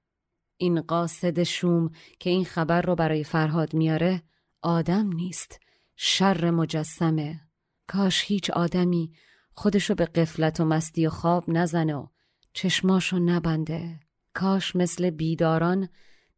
این 0.56 0.80
قاصد 0.80 1.42
شوم 1.42 1.90
که 2.18 2.30
این 2.30 2.44
خبر 2.44 2.82
رو 2.82 2.94
برای 2.94 3.24
فرهاد 3.24 3.74
میاره 3.74 4.22
آدم 4.62 5.12
نیست. 5.12 5.60
شر 5.96 6.50
مجسمه. 6.50 7.49
کاش 7.92 8.24
هیچ 8.24 8.50
آدمی 8.50 9.12
خودشو 9.54 9.94
به 9.94 10.04
قفلت 10.04 10.60
و 10.60 10.64
مستی 10.64 11.06
و 11.06 11.10
خواب 11.10 11.44
نزنه 11.48 11.94
و 11.94 12.06
چشماشو 12.52 13.18
نبنده. 13.18 14.00
کاش 14.34 14.76
مثل 14.76 15.10
بیداران 15.10 15.88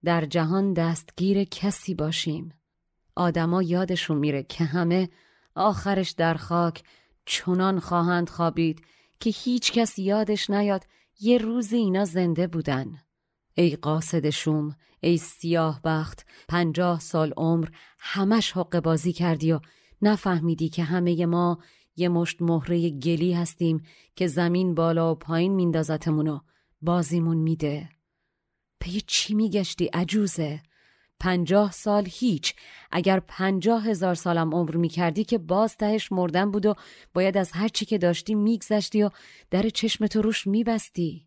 در 0.04 0.24
جهان 0.24 0.72
دستگیر 0.72 1.44
کسی 1.44 1.94
باشیم. 1.94 2.54
آدما 3.16 3.62
یادشون 3.62 4.18
میره 4.18 4.42
که 4.42 4.64
همه 4.64 5.08
آخرش 5.54 6.10
در 6.10 6.34
خاک 6.34 6.82
چنان 7.26 7.80
خواهند 7.80 8.28
خوابید 8.28 8.82
که 9.20 9.30
هیچ 9.30 9.72
کس 9.72 9.98
یادش 9.98 10.50
نیاد 10.50 10.86
یه 11.20 11.38
روزی 11.38 11.76
اینا 11.76 12.04
زنده 12.04 12.46
بودن. 12.46 12.98
ای 13.54 13.76
قاصد 13.76 14.30
شوم 14.30 14.76
ای 15.00 15.16
سیاه 15.16 15.80
بخت 15.84 16.26
پنجاه 16.48 17.00
سال 17.00 17.32
عمر 17.36 17.68
همش 17.98 18.52
حق 18.52 18.80
بازی 18.80 19.12
کردی 19.12 19.52
و 19.52 19.60
نفهمیدی 20.02 20.68
که 20.68 20.84
همه 20.84 21.26
ما 21.26 21.58
یه 21.96 22.08
مشت 22.08 22.42
مهره 22.42 22.90
گلی 22.90 23.32
هستیم 23.32 23.82
که 24.16 24.26
زمین 24.26 24.74
بالا 24.74 25.12
و 25.12 25.14
پایین 25.14 25.54
میندازتمون 25.54 26.28
و 26.28 26.40
بازیمون 26.82 27.36
میده. 27.36 27.88
پی 28.80 29.00
چی 29.06 29.34
میگشتی 29.34 29.84
عجوزه؟ 29.84 30.62
پنجاه 31.20 31.72
سال 31.72 32.08
هیچ. 32.10 32.54
اگر 32.90 33.20
پنجاه 33.20 33.84
هزار 33.84 34.14
سالم 34.14 34.54
عمر 34.54 34.76
می‌کردی 34.76 35.24
که 35.24 35.38
باز 35.38 35.76
تهش 35.76 36.12
مردن 36.12 36.50
بود 36.50 36.66
و 36.66 36.74
باید 37.14 37.36
از 37.36 37.52
هر 37.52 37.68
چی 37.68 37.84
که 37.84 37.98
داشتی 37.98 38.34
میگذشتی 38.34 39.02
و 39.02 39.10
در 39.50 39.68
چشم 39.68 40.06
تو 40.06 40.22
روش 40.22 40.46
میبستی. 40.46 41.26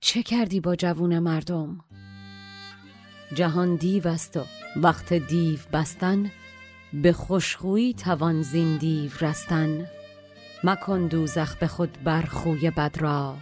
چه 0.00 0.22
کردی 0.22 0.60
با 0.60 0.76
جوون 0.76 1.18
مردم؟ 1.18 1.84
جهان 3.34 3.76
دیو 3.76 4.08
است 4.08 4.36
و 4.36 4.44
وقت 4.76 5.12
دیو 5.12 5.58
بستن 5.72 6.30
به 7.02 7.12
خوشخویی 7.12 7.94
توان 7.94 8.42
زین 8.42 8.76
دیو 8.76 9.10
رستن 9.20 9.86
مکن 10.64 11.06
دوزخ 11.06 11.56
به 11.56 11.66
خود 11.66 11.98
بر 12.04 12.22
خوی 12.22 12.70
بد 12.70 12.96
را. 12.98 13.36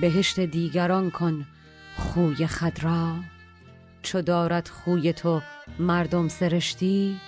بهشت 0.00 0.40
دیگران 0.40 1.10
کن 1.10 1.46
خوی 1.96 2.46
خد 2.46 2.82
را. 2.82 3.14
چو 4.02 4.22
دارد 4.22 4.68
خوی 4.68 5.12
تو 5.12 5.42
مردم 5.78 6.28
سرشتی 6.28 7.20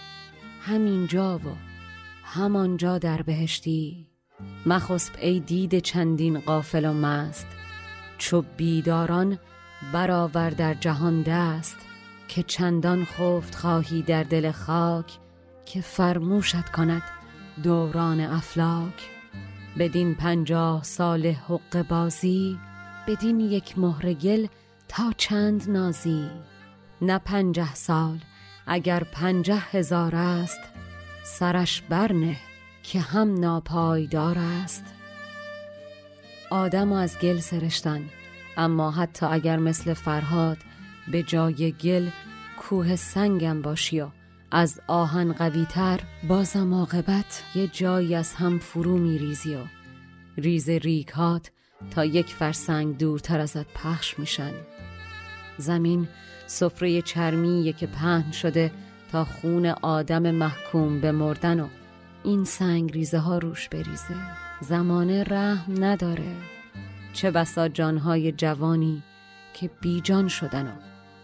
همینجا 0.61 1.39
و 1.39 1.57
همانجا 2.25 2.99
در 2.99 3.23
بهشتی. 3.23 4.07
مخسب 4.67 5.15
ای 5.21 5.41
دید 5.41 5.79
چندین 5.79 6.41
قافل 6.41 6.85
و 6.85 6.93
مست 6.93 7.47
چو 8.19 8.45
بیداران 8.57 9.39
برآور 9.93 10.51
در 10.51 10.75
جهان 10.75 11.23
دست 11.23 11.77
که 12.29 12.43
چندان 12.43 13.05
خفت 13.05 13.55
خواهی 13.55 14.03
در 14.03 14.23
دل 14.23 14.51
خاک. 14.51 15.19
که 15.73 15.81
فرموشت 15.81 16.69
کند 16.69 17.03
دوران 17.63 18.21
افلاک 18.21 19.11
بدین 19.79 20.15
پنجاه 20.15 20.83
سال 20.83 21.27
حق 21.27 21.83
بازی 21.89 22.59
بدین 23.09 23.41
یک 23.41 23.79
مهر 23.79 24.13
گل 24.13 24.47
تا 24.89 25.13
چند 25.17 25.71
نازی. 25.71 26.31
نه 27.03 27.19
پنجه 27.19 27.75
سال 27.75 28.19
اگر 28.67 29.05
پنجه 29.05 29.57
هزار 29.57 30.17
است 30.17 30.61
سرش 31.25 31.83
برنه 31.83 32.37
که 32.83 33.01
هم 33.01 33.41
ناپایدار 33.41 34.39
است. 34.39 34.85
آدم 36.51 36.93
از 36.93 37.19
گل 37.19 37.39
سرشتن 37.39 38.03
اما 38.57 38.91
حتی 38.91 39.27
اگر 39.27 39.57
مثل 39.57 39.95
فرهاد 39.95 40.59
به 41.13 41.23
جای 41.23 41.73
گل 41.73 42.09
کوه 42.59 42.97
سنگم 42.97 43.63
باشی 43.63 44.01
و 44.01 44.09
از 44.53 44.81
آهن 44.87 45.33
قویتر 45.33 46.01
بازم 46.29 46.75
عاقبت 46.75 47.43
یه 47.55 47.67
جایی 47.67 48.15
از 48.15 48.35
هم 48.35 48.59
فرو 48.59 48.99
میریزی 48.99 49.55
و 49.55 49.61
ریز 50.37 50.69
ریگهات 50.69 51.51
تا 51.91 52.05
یک 52.05 52.27
فرسنگ 52.27 52.99
دورتر 52.99 53.41
ازت 53.41 53.67
پخش 53.75 54.19
میشن. 54.19 54.53
زمین 55.59 56.09
سفره 56.47 57.03
چرمیه 57.03 57.73
که 57.73 57.87
پهن 57.87 58.33
شده 58.33 58.73
تا 59.13 59.25
خون 59.25 59.67
آدم 59.67 60.31
محکوم 60.31 61.01
به 61.01 61.13
مردن 61.13 61.61
و 61.61 61.69
این 62.25 62.45
سنگ 62.45 62.93
ریزه 62.93 63.19
ها 63.19 63.39
روش 63.39 63.69
بریزه. 63.69 64.15
زمانه 64.61 65.25
رحم 65.25 65.85
نداره. 65.85 66.37
چه 67.13 67.31
بسا 67.31 67.69
جانهای 67.69 68.33
جوانی 68.33 69.03
که 69.55 69.71
بیجان 69.81 70.29
شدن 70.29 70.67
و 70.67 70.73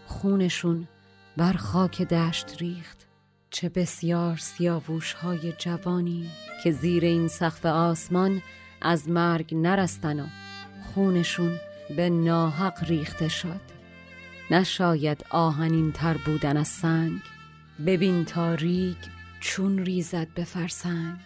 خونشون 0.05 0.87
بر 1.37 1.53
خاک 1.53 2.01
دشت 2.01 2.55
ریخت. 2.61 2.96
چه 3.49 3.69
بسیار 3.69 4.37
سیاووش 4.37 5.13
های 5.13 5.53
جوانی 5.57 6.29
که 6.63 6.71
زیر 6.71 7.05
این 7.05 7.27
سقف 7.27 7.65
آسمان 7.65 8.41
از 8.81 9.09
مرگ 9.09 9.55
نرستن 9.55 10.19
و 10.19 10.25
خونشون 10.93 11.59
به 11.95 12.09
ناحق 12.09 12.83
ریخته 12.83 13.27
شد. 13.27 13.61
نشاید 14.51 15.25
آهنین 15.29 15.91
تر 15.91 16.17
بودن 16.17 16.57
از 16.57 16.67
سنگ. 16.67 17.19
ببین 17.85 18.25
تا 18.25 18.53
ریگ 18.53 18.97
چون 19.39 19.79
ریزد 19.79 20.27
به 20.35 20.43
فرسنگ. 20.43 21.17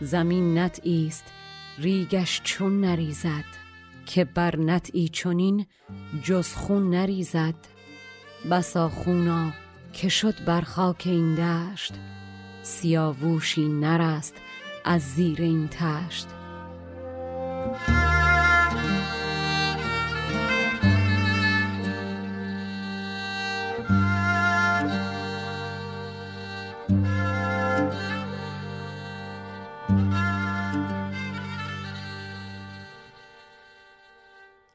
زمین 0.00 0.58
نطعی 0.58 1.06
است 1.06 1.24
ریگش 1.78 2.40
چون 2.44 2.80
نریزد. 2.80 3.44
که 4.06 4.24
بر 4.24 4.56
نطعی 4.56 5.08
چنین 5.08 5.66
جز 6.22 6.54
خون 6.54 6.90
نریزد. 6.90 7.54
بسا 8.50 8.88
خونا 8.88 9.52
که 9.96 10.08
شد 10.08 10.44
بر 10.44 10.60
خاک 10.60 11.02
این 11.06 11.34
دشت 11.34 11.94
سیاووشی 12.62 13.68
نرست 13.68 14.34
از 14.84 15.02
زیر 15.02 15.42
این 15.42 15.68
تشت. 15.68 16.26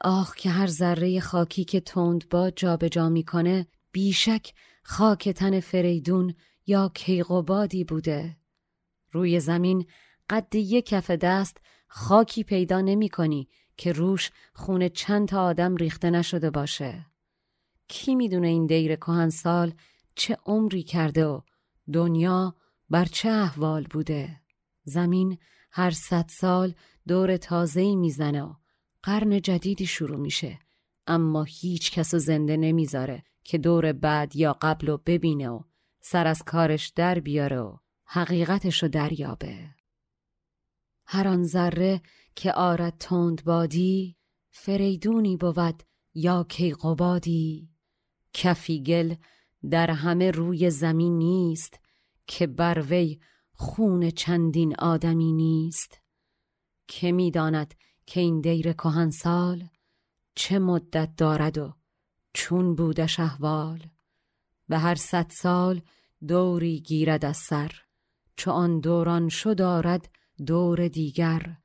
آه 0.04 0.34
که 0.38 0.50
هر 0.50 0.68
ذره 0.68 1.20
خاکی 1.20 1.64
که 1.64 1.80
تند 1.80 2.30
با 2.30 2.50
جابجا 2.50 3.10
می‌کنه 3.10 3.68
بیشک 3.92 4.54
خاک 4.84 5.30
تن 5.30 5.60
فریدون 5.60 6.34
یا 6.68 6.92
کیقوبادی 6.94 7.84
بوده. 7.84 8.38
روی 9.12 9.40
زمین 9.40 9.86
قد 10.30 10.56
یک 10.56 10.86
کف 10.86 11.12
دست 11.12 11.58
خاکی 11.88 12.44
پیدا 12.44 12.82
نمی 12.82 13.10
کنی 13.10 13.50
که 13.78 13.92
روش 13.92 14.32
خون 14.54 14.90
چند 14.90 15.28
تا 15.28 15.44
آدم 15.44 15.76
ریخته 15.76 16.10
نشده 16.10 16.50
باشه. 16.50 17.06
کی 17.88 18.16
می‌دونه 18.16 18.48
این 18.48 18.66
دیر 18.66 19.30
سال 19.30 19.74
چه 20.16 20.38
عمری 20.46 20.84
کرده 20.84 21.26
و 21.26 21.42
دنیا 21.94 22.56
بر 22.90 23.06
چه 23.06 23.30
احوال 23.30 23.84
بوده؟ 23.84 24.42
زمین 24.84 25.38
هر 25.72 25.92
صد 25.92 26.26
سال 26.30 26.74
دور 27.08 27.38
تازه‌ای 27.38 27.96
می‌زنه 27.96 28.44
و 28.44 28.54
قرن 29.04 29.42
جدیدی 29.42 29.86
شروع 29.86 30.20
میشه 30.20 30.60
اما 31.08 31.44
هیچ 31.44 31.92
کس 31.92 32.16
زنده 32.16 32.58
نمی‌ذاره. 32.58 33.24
که 33.44 33.58
دور 33.58 33.94
بعد 33.94 34.36
یا 34.36 34.54
قبل 34.54 34.90
و 34.90 34.98
ببینه 34.98 35.50
و 35.50 35.62
سر 36.02 36.28
از 36.28 36.44
کارش 36.44 36.88
در 36.88 37.20
بیاره 37.20 37.60
و 37.60 37.78
حقیقتشو 38.06 38.88
دریابه. 38.88 39.76
هر 41.06 41.28
آن 41.28 41.44
ذره 41.44 42.02
که 42.36 42.52
آرد 42.54 42.98
تند 42.98 43.44
بادی 43.44 44.18
فریدونی 44.50 45.38
بود 45.38 45.84
یا 46.14 46.44
کیقوبادی 46.44 47.70
کفی 48.34 48.84
گل 48.84 49.16
در 49.70 49.92
همه 49.92 50.32
روی 50.32 50.70
زمین 50.70 51.18
نیست 51.18 51.80
که 52.28 52.48
بر 52.48 52.82
وی 52.90 53.20
خون 53.54 54.10
چندین 54.10 54.76
آدمی 54.80 55.34
نیست. 55.34 56.02
که 56.88 57.12
می‌داند 57.12 57.74
که 58.06 58.20
این 58.20 58.42
دیر 58.42 58.76
سال 59.10 59.68
چه 60.36 60.60
مدت 60.60 61.16
دارد 61.16 61.58
و 61.58 61.74
چون 62.34 62.76
بودش 62.76 63.20
احوال 63.20 63.80
به 64.70 64.78
هر 64.78 64.96
صد 64.96 65.30
سال 65.30 65.82
دوری 66.28 66.80
گیرد 66.80 67.26
از 67.26 67.38
سر 67.38 67.72
چو 68.36 68.80
دوران 68.80 69.30
شو 69.30 69.54
دارد 69.54 70.10
دور 70.46 70.88
دیگر. 70.88 71.58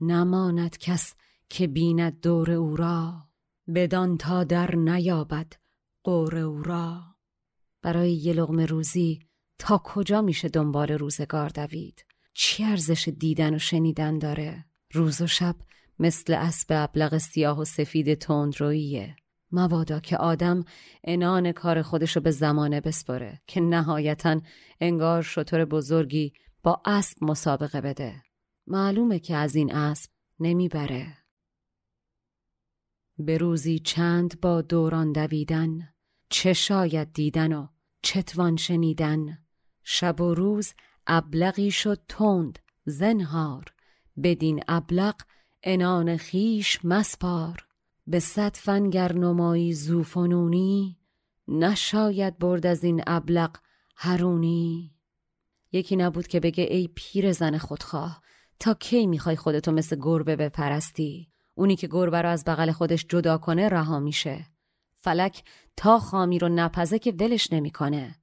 نماند 0.00 0.78
کس 0.78 1.14
که 1.48 1.66
بیند 1.66 2.20
دور 2.20 2.50
او 2.50 2.76
را 2.76 3.28
بدان 3.74 4.16
تا 4.16 4.44
در 4.44 4.74
نیابد 4.74 5.52
قور 6.02 6.36
او 6.36 6.62
را. 6.62 7.02
برای 7.82 8.12
یه 8.12 8.32
لغم 8.32 8.60
روزی 8.60 9.20
تا 9.58 9.78
کجا 9.84 10.22
میشه 10.22 10.48
دنبال 10.48 10.88
روزگار 10.88 11.48
دوید؟ 11.48 12.04
چی 12.34 12.64
ارزش 12.64 13.08
دیدن 13.18 13.54
و 13.54 13.58
شنیدن 13.58 14.18
داره؟ 14.18 14.64
روز 14.92 15.20
و 15.20 15.26
شب 15.26 15.56
مثل 15.98 16.34
اسب 16.34 16.66
ابلق 16.70 17.18
سیاه 17.18 17.60
و 17.60 17.64
سفید 17.64 18.14
تندروییه. 18.14 19.16
مبادا 19.52 20.00
که 20.00 20.16
آدم 20.16 20.64
انان 21.04 21.52
کار 21.52 21.82
خودشو 21.82 22.20
به 22.20 22.30
زمانه 22.30 22.80
بسپره 22.80 23.40
که 23.46 23.60
نهایتا 23.60 24.40
انگار 24.80 25.22
شطور 25.22 25.64
بزرگی 25.64 26.32
با 26.62 26.82
اسب 26.84 27.24
مسابقه 27.24 27.80
بده. 27.80 28.22
معلومه 28.66 29.18
که 29.18 29.36
از 29.36 29.54
این 29.54 29.74
اسب 29.74 30.10
نمی‌بره. 30.40 31.16
به 33.18 33.38
روزی 33.38 33.78
چند 33.78 34.40
با 34.40 34.62
دوران 34.62 35.12
دویدن 35.12 35.88
چه 36.28 36.52
شاید 36.52 37.12
دیدن 37.12 37.52
و 37.52 37.66
چتوان 38.02 38.56
شنیدن. 38.56 39.38
شب 39.84 40.20
و 40.20 40.34
روز 40.34 40.74
ابلغی 41.06 41.70
شد 41.70 42.00
تند 42.08 42.58
زنهار. 42.84 43.64
بدین 44.22 44.62
ابلق 44.68 45.22
انان 45.62 46.16
خیش 46.16 46.84
مسپار. 46.84 47.65
به 48.06 48.20
صد 48.20 48.56
فنگر 48.56 49.12
نمایی 49.12 49.72
زوفنونی 49.72 50.98
نشاید 51.48 52.38
برد 52.38 52.66
از 52.66 52.84
این 52.84 53.02
ابلق 53.06 53.56
هرونی 53.96 54.94
یکی 55.72 55.96
نبود 55.96 56.26
که 56.26 56.40
بگه 56.40 56.64
ای 56.64 56.88
پیر 56.94 57.32
زن 57.32 57.58
خودخواه 57.58 58.22
تا 58.58 58.74
کی 58.74 59.06
می‌خوای 59.06 59.36
خودتو 59.36 59.72
مثل 59.72 59.96
گربه 59.96 60.36
بپرستی؟ 60.36 61.28
اونی 61.54 61.76
که 61.76 61.86
گربه 61.86 62.22
رو 62.22 62.28
از 62.28 62.44
بغل 62.44 62.72
خودش 62.72 63.06
جدا 63.08 63.38
کنه 63.38 63.68
رها 63.68 64.00
میشه. 64.00 64.46
فلک 65.00 65.44
تا 65.76 65.98
خامی 65.98 66.38
رو 66.38 66.48
نپزه 66.48 66.98
که 66.98 67.12
ولش 67.12 67.52
نمی‌کنه. 67.52 68.16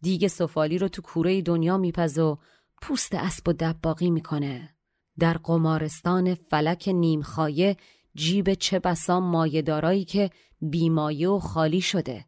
دیگه 0.00 0.28
سفالی 0.28 0.78
رو 0.78 0.88
تو 0.88 1.02
کوره 1.02 1.42
دنیا 1.42 1.78
میپزه 1.78 2.22
و 2.22 2.36
پوست 2.82 3.14
اسب 3.14 3.48
و 3.48 3.52
دباقی 3.52 4.10
می‌کنه. 4.10 4.74
در 5.18 5.38
قمارستان 5.38 6.34
فلک 6.34 6.88
نیمخایه 6.88 7.76
جیب 8.14 8.54
چه 8.54 8.78
بسا 8.78 9.20
مایهدارایی 9.20 10.04
که 10.04 10.30
بیمایه 10.60 11.28
و 11.28 11.38
خالی 11.38 11.80
شده 11.80 12.24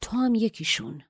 تو 0.00 0.16
هم 0.16 0.34
یکیشون 0.34 1.02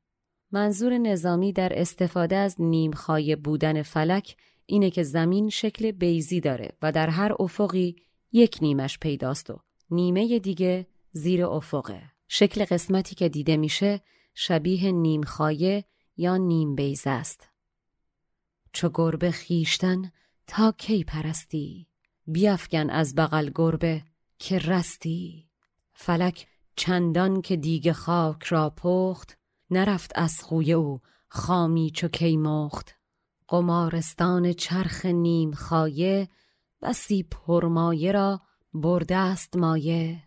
منظور 0.53 0.99
نظامی 0.99 1.53
در 1.53 1.81
استفاده 1.81 2.37
از 2.37 2.57
نیمخای 2.59 3.37
بودن 3.37 3.83
فلک 3.83 4.37
اینه 4.67 4.91
که 4.91 5.03
زمین 5.03 5.49
شکل 5.49 5.91
بیزی 5.91 6.41
داره 6.41 6.69
و 6.83 6.93
در 6.93 7.09
هر 7.09 7.33
افقی 7.39 7.97
یک 8.33 8.59
نیمش 8.63 8.99
پیداست 8.99 9.51
و 9.51 9.61
نیمه 9.91 10.39
دیگه 10.39 10.87
زیر 11.11 11.47
افقه. 11.47 12.03
شکل 12.29 12.65
قسمتی 12.65 13.15
که 13.15 13.29
دیده 13.29 13.57
میشه 13.57 14.01
شبیه 14.35 14.93
نیمخایه 14.93 15.85
یا 16.17 16.37
نیم 16.37 16.75
بیزه 16.75 17.11
است. 17.11 17.49
چو 18.73 18.91
گربه 18.95 19.31
خیشتن 19.31 20.13
تا 20.47 20.73
کی 20.73 21.05
پرستی 21.05 21.87
بیافگن 22.27 22.91
از 22.91 23.15
بغل 23.15 23.51
گربه 23.55 24.03
که 24.45 24.59
رستی 24.59 25.49
فلک 25.95 26.47
چندان 26.77 27.43
که 27.43 27.57
دیگه 27.57 27.93
خاک 27.93 28.43
را 28.43 28.71
پخت 28.71 29.39
نرفت 29.71 30.13
از 30.15 30.43
خوی 30.43 30.73
او 30.73 31.01
خامی 31.29 31.91
چو 31.91 32.09
کی 32.09 32.37
مخت. 32.37 32.95
قمارستان 33.49 34.53
چرخ 34.53 35.07
نیم 35.07 35.53
خایه 35.53 36.29
بسی 36.83 37.23
پرمایه 37.23 38.13
را 38.13 38.41
برده 38.75 39.17
است 39.17 39.57
مایه. 39.57 40.23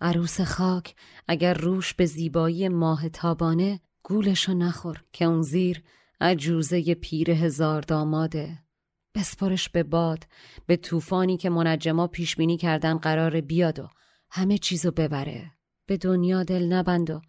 عروس 0.00 0.40
خاک 0.40 0.96
اگر 1.28 1.54
روش 1.54 1.94
به 1.94 2.06
زیبایی 2.06 2.68
ماه 2.68 3.08
تابانه 3.08 3.80
گولشو 4.02 4.54
نخور 4.54 5.04
که 5.12 5.24
اون 5.24 5.42
زیر 5.42 5.82
عجوزه 6.20 6.94
پیر 6.94 7.30
هزار 7.30 7.80
داماده. 7.80 8.58
بسپرش 9.14 9.68
به 9.68 9.82
باد 9.82 10.26
به 10.66 10.76
طوفانی 10.76 11.36
که 11.36 11.50
منجما 11.50 12.06
پیش 12.06 12.36
بینی 12.36 12.56
کردن 12.56 12.98
قرار 12.98 13.40
بیاد 13.40 13.78
و 13.78 13.88
همه 14.30 14.58
چیزو 14.58 14.90
ببره. 14.90 15.52
به 15.86 15.96
دنیا 15.96 16.42
دل 16.42 16.72
نبند 16.72 17.10
و 17.10 17.20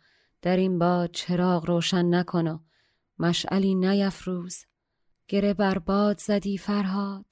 در 0.42 0.58
این 0.58 0.80
باد 0.80 1.12
چراغ 1.12 1.66
روشن 1.66 2.16
نکن 2.16 2.48
و 2.48 2.60
مشعلی 3.20 3.76
نیفروز. 3.76 4.66
گره 5.28 5.54
بر 5.54 5.78
باد 5.78 6.18
زدی 6.18 6.58
فرهاد. 6.58 7.26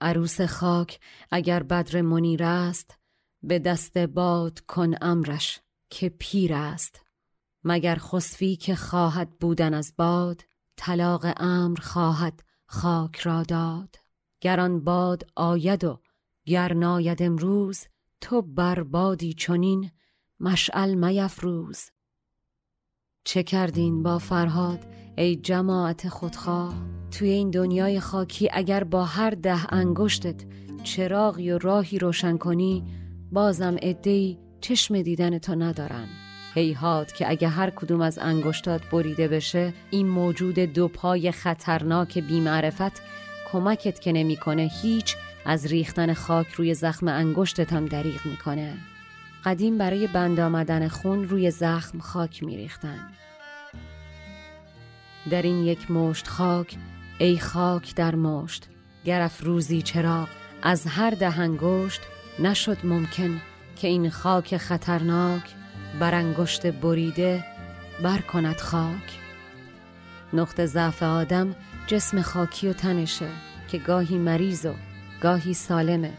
عروس 0.00 0.40
خاک 0.40 1.00
اگر 1.30 1.62
بدر 1.62 2.00
منیر 2.00 2.42
است 2.44 2.98
به 3.42 3.58
دست 3.58 3.98
باد 3.98 4.60
کن 4.60 4.94
امرش 5.00 5.60
که 5.90 6.08
پیر 6.08 6.54
است. 6.54 7.00
مگر 7.64 7.96
خسفی 7.96 8.56
که 8.56 8.74
خواهد 8.74 9.38
بودن 9.38 9.74
از 9.74 9.94
باد 9.96 10.42
طلاق 10.76 11.26
امر 11.36 11.80
خواهد 11.80 12.42
خاک 12.72 13.16
را 13.16 13.42
داد. 13.42 13.96
گران 14.40 14.84
باد 14.84 15.26
آید 15.36 15.84
و 15.84 16.00
گر 16.44 16.72
ناید 16.72 17.22
امروز 17.22 17.84
تو 18.20 18.42
بر 18.42 18.82
بادی 18.82 19.32
چنین 19.32 19.90
مشعل 20.40 20.94
میفروز. 20.94 21.90
چه 23.24 23.42
کردین 23.42 24.02
با 24.02 24.18
فرهاد 24.18 24.86
ای 25.18 25.36
جماعت 25.36 26.08
خودخواه؟ 26.08 26.74
توی 27.10 27.28
این 27.28 27.50
دنیای 27.50 28.00
خاکی 28.00 28.48
اگر 28.52 28.84
با 28.84 29.04
هر 29.04 29.30
ده 29.30 29.74
انگشتت 29.74 30.44
چراغی 30.82 31.50
و 31.50 31.58
راهی 31.58 31.98
روشن 31.98 32.36
کنی 32.36 32.84
بازم 33.32 33.76
ادهی 33.82 34.38
چشم 34.60 35.02
دیدن 35.02 35.38
تو 35.38 35.54
ندارن. 35.54 36.21
هیهات 36.54 37.14
که 37.14 37.30
اگه 37.30 37.48
هر 37.48 37.70
کدوم 37.70 38.00
از 38.00 38.18
انگشتات 38.18 38.90
بریده 38.90 39.28
بشه 39.28 39.72
این 39.90 40.08
موجود 40.08 40.58
دو 40.58 40.88
پای 40.88 41.32
خطرناک 41.32 42.18
بیمعرفت 42.18 43.02
کمکت 43.52 44.00
که 44.00 44.12
نمی‌کنه 44.12 44.70
هیچ 44.82 45.16
از 45.44 45.66
ریختن 45.66 46.14
خاک 46.14 46.48
روی 46.48 46.74
زخم 46.74 47.08
انگشتت 47.08 47.72
هم 47.72 47.86
دریغ 47.86 48.26
می‌کنه. 48.26 48.74
قدیم 49.44 49.78
برای 49.78 50.06
بند 50.06 50.40
آمدن 50.40 50.88
خون 50.88 51.28
روی 51.28 51.50
زخم 51.50 51.98
خاک 51.98 52.42
میریختن. 52.42 53.08
در 55.30 55.42
این 55.42 55.64
یک 55.64 55.90
مشت 55.90 56.28
خاک 56.28 56.76
ای 57.18 57.38
خاک 57.38 57.94
در 57.94 58.14
مشت 58.14 58.68
گرف 59.04 59.42
روزی 59.42 59.82
چراغ 59.82 60.28
از 60.62 60.86
هر 60.86 61.10
ده 61.10 61.40
انگشت 61.40 62.00
نشد 62.38 62.78
ممکن 62.84 63.40
که 63.76 63.88
این 63.88 64.10
خاک 64.10 64.56
خطرناک 64.56 65.42
بر 66.00 66.14
انگشت 66.14 66.66
بریده 66.66 67.44
بر 68.02 68.18
کند 68.18 68.56
خاک. 68.56 69.18
نقطه 70.32 70.66
ضعف 70.66 71.02
آدم 71.02 71.56
جسم 71.86 72.22
خاکی 72.22 72.68
و 72.68 72.72
تنشه 72.72 73.28
که 73.68 73.78
گاهی 73.78 74.18
مریض 74.18 74.66
و 74.66 74.74
گاهی 75.20 75.54
سالمه. 75.54 76.12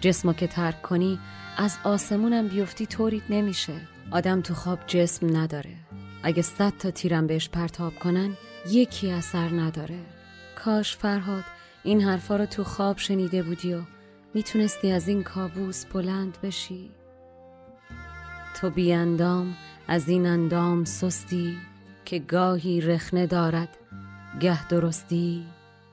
جسمو 0.00 0.32
که 0.32 0.46
ترک 0.46 0.82
کنی 0.82 1.18
از 1.56 1.76
آسمونم 1.84 2.48
بیفتی 2.48 2.86
طوریت 2.86 3.22
نمیشه. 3.30 3.72
آدم 4.10 4.40
تو 4.40 4.54
خواب 4.54 4.78
جسم 4.86 5.36
نداره. 5.36 5.74
اگه 6.22 6.42
صد 6.42 6.72
تا 6.78 6.90
تیرم 6.90 7.26
بهش 7.26 7.48
پرتاب 7.48 7.94
کنن 7.94 8.36
یکی 8.70 9.10
اثر 9.10 9.48
نداره. 9.48 9.98
کاش 10.64 10.96
فرهاد 10.96 11.44
این 11.82 12.00
حرفا 12.00 12.36
رو 12.36 12.46
تو 12.46 12.64
خواب 12.64 12.98
شنیده 12.98 13.42
بودی 13.42 13.74
و 13.74 13.80
می‌تونستی 14.34 14.92
از 14.92 15.08
این 15.08 15.22
کابوس 15.22 15.84
بلند 15.84 16.38
بشی. 16.42 16.90
تو 18.54 18.70
بیاندام 18.70 19.54
از 19.88 20.08
این 20.08 20.26
اندام 20.26 20.84
سستی 20.84 21.56
که 22.04 22.18
گاهی 22.18 22.80
رخنه 22.80 23.26
دارد. 23.26 23.68
گه 24.40 24.68
درستی 24.68 25.44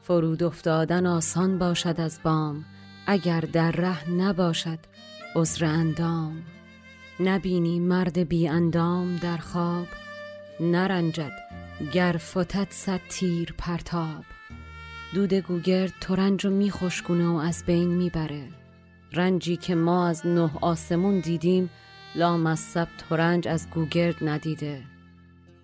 فرود 0.01 0.43
افتادن 0.43 1.05
آسان 1.05 1.59
باشد 1.59 2.01
از 2.01 2.19
بام. 2.23 2.65
اگر 3.07 3.39
در 3.39 3.71
ره 3.71 4.09
نباشد 4.09 4.79
عذر 5.35 5.65
اندام. 5.65 6.41
نبینی 7.19 7.79
مرد 7.79 8.17
بی 8.17 8.47
اندام 8.47 9.15
در 9.15 9.37
خواب 9.37 9.87
نرنجد 10.59 11.33
گر 11.93 12.15
فتد 12.17 12.67
صد 12.69 13.01
تیر 13.09 13.53
پرتاب. 13.57 14.23
دود 15.13 15.33
گوگرد 15.33 15.93
تو 16.01 16.15
رنج 16.15 16.45
رو 16.45 16.51
میخشکونه 16.51 17.27
و 17.27 17.35
از 17.35 17.63
بین 17.65 17.89
می‌بره 17.89 18.47
رنجی 19.13 19.57
که 19.57 19.75
ما 19.75 20.07
از 20.07 20.27
نه 20.27 20.51
آسمون 20.61 21.19
دیدیم 21.19 21.69
لامصب 22.15 22.87
ترنج 23.09 23.47
از 23.47 23.69
گوگرد 23.69 24.15
ندیده. 24.21 24.81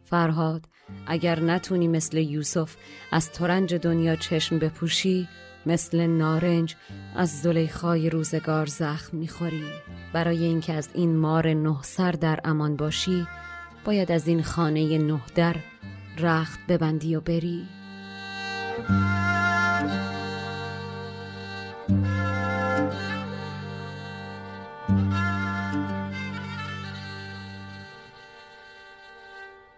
فرهاد 0.05 0.65
اگر 1.07 1.39
نتونی 1.39 1.87
مثل 1.87 2.17
یوسف 2.17 2.75
از 3.11 3.31
ترنج 3.31 3.73
دنیا 3.73 4.15
چشم 4.15 4.59
بپوشی 4.59 5.27
مثل 5.65 6.07
نارنج 6.07 6.75
از 7.15 7.41
زلیخای 7.41 8.09
روزگار 8.09 8.65
زخم 8.65 9.17
می‌خوری. 9.17 9.63
برای 10.13 10.43
اینکه 10.43 10.73
از 10.73 10.89
این 10.93 11.17
مار 11.17 11.53
نه 11.53 11.81
سر 11.81 12.11
در 12.11 12.39
امان 12.43 12.75
باشی 12.75 13.27
باید 13.85 14.11
از 14.11 14.27
این 14.27 14.43
خانه 14.43 14.97
نه 14.97 15.21
در 15.35 15.55
رخت 16.19 16.59
ببندی 16.67 17.15
و 17.15 17.21
بری. 17.21 17.67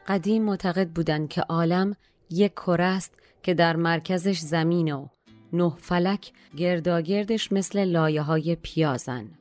قدیم 0.09 0.43
معتقد 0.43 0.89
بودند 0.89 1.29
که 1.29 1.41
عالم 1.41 1.95
یک 2.29 2.51
کره 2.53 2.83
است 2.83 3.13
که 3.43 3.53
در 3.53 3.75
مرکزش 3.75 4.39
زمین 4.39 4.93
و 4.93 5.07
نه 5.53 5.73
فلک 5.77 6.31
گرداگردش 6.57 7.51
مثل 7.51 7.83
لایه 7.83 8.21
های 8.21 8.57
پیازن 8.61 9.31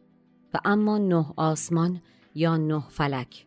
و 0.54 0.58
اما 0.64 0.98
نه 0.98 1.26
آسمان 1.36 2.00
یا 2.34 2.56
نه 2.56 2.84
فلک. 2.88 3.46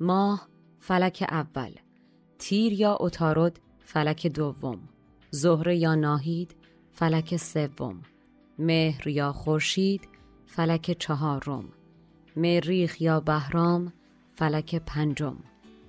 ماه 0.00 0.48
فلک 0.78 1.24
اول. 1.30 1.70
تیر 2.38 2.72
یا 2.72 2.96
اتارد 3.00 3.60
فلک 3.78 4.26
دوم. 4.26 4.88
زهره 5.30 5.76
یا 5.76 5.94
ناهید 5.94 6.56
فلک 6.92 7.36
سوم. 7.36 8.02
مهر 8.58 9.08
یا 9.08 9.32
خورشید 9.32 10.08
فلک 10.46 10.96
چهارم. 10.98 11.64
مریخ 12.36 13.00
یا 13.00 13.20
بهرام 13.20 13.92
فلک 14.34 14.74
پنجم. 14.74 15.36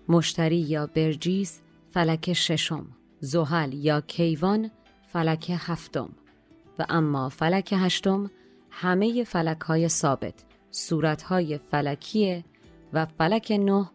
مشتری 0.08 0.58
یا 0.58 0.88
برجیس 0.88 1.62
فلک 1.92 2.34
ششم. 2.34 2.88
زحل 3.20 3.74
یا 3.74 4.02
کیوان 4.02 4.72
فلک 5.08 5.52
هفتم. 5.58 6.10
و 6.80 6.86
اما 6.90 7.30
فلک 7.30 7.74
هشتم 7.78 8.32
همه 8.70 9.24
فلک 9.24 9.62
های 9.62 9.90
ثابت 9.90 10.34
صورت 10.72 11.22
های 11.22 11.58
فلکیه 11.58 12.46
و 12.94 13.06
فلک 13.06 13.52
نه 13.52 13.90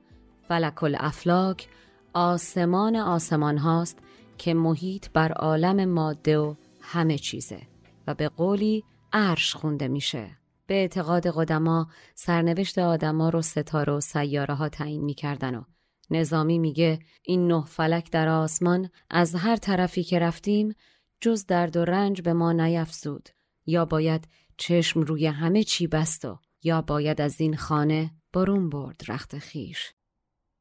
فلک 0.49 0.83
الافلاک 0.83 1.69
آسمان 2.15 2.97
آسمان 2.97 3.59
هاست 3.59 3.99
که 4.39 4.55
محیط 4.55 5.09
بر 5.13 5.33
عالم 5.33 5.85
ماده 5.85 6.39
و 6.39 6.55
همه 6.81 7.19
چیزه 7.19 7.61
و 8.07 8.15
به 8.15 8.29
قولی 8.29 8.85
عرش 9.13 9.55
خونده 9.55 9.89
میشه. 9.89 10.31
به 10.67 10.75
اعتقاد 10.75 11.27
قدما 11.27 11.89
سرنوشت 12.15 12.79
آدما 12.79 13.29
رو 13.29 13.43
ستاره 13.43 13.93
و 13.93 14.01
سیاره 14.01 14.55
ها 14.55 14.69
تعیین 14.69 15.05
می‌کردن 15.05 15.55
و 15.55 15.63
نظامی 16.11 16.59
میگه 16.59 16.99
این 17.23 17.49
نه 17.49 17.65
فلک 17.65 18.11
در 18.11 18.29
آسمان 18.29 18.91
از 19.11 19.35
هر 19.35 19.57
طرفی 19.57 20.03
که 20.03 20.19
رفتیم 20.19 20.75
جز 21.21 21.47
درد 21.47 21.77
و 21.77 21.85
رنج 21.85 22.23
به 22.23 22.33
ما 22.33 22.53
نیفزود. 22.53 23.29
یا 23.67 23.85
باید 23.85 24.29
چشم 24.57 25.01
روی 25.01 25.27
همه 25.27 25.65
چی 25.65 25.87
بست 25.87 26.25
و 26.25 26.39
یا 26.63 26.83
باید 26.83 27.21
از 27.21 27.41
این 27.41 27.57
خانه 27.57 28.11
برون 28.33 28.71
برد 28.71 29.01
رخت 29.09 29.39
خیش 29.39 29.93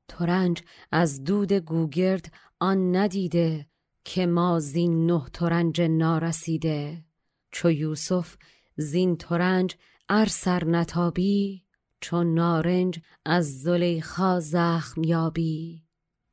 ترنج 0.08 0.62
از 0.92 1.24
دود 1.24 1.54
گوگرد 1.54 2.34
آن 2.60 2.96
ندیده 2.96 3.68
که 4.04 4.26
ما 4.26 4.60
زین 4.60 5.06
نه 5.06 5.26
ترنج 5.34 5.82
نارسیده. 5.82 7.06
چو 7.52 7.72
یوسف 7.72 8.36
زین 8.76 9.18
ترنج 9.18 9.76
ار 10.10 10.26
سر 10.26 10.64
نتابی 10.66 11.64
چون 12.02 12.34
نارنج 12.34 13.00
از 13.26 13.62
زلیخا 13.62 14.40
زخم 14.40 15.04
یابی. 15.04 15.84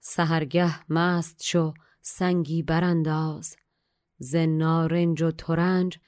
سهرگه 0.00 0.92
مست 0.92 1.42
شو 1.42 1.74
سنگی 2.00 2.62
برانداز. 2.62 3.56
ز 4.18 4.36
نارنج 4.36 5.22
و 5.22 5.30
ترنج 5.30 5.98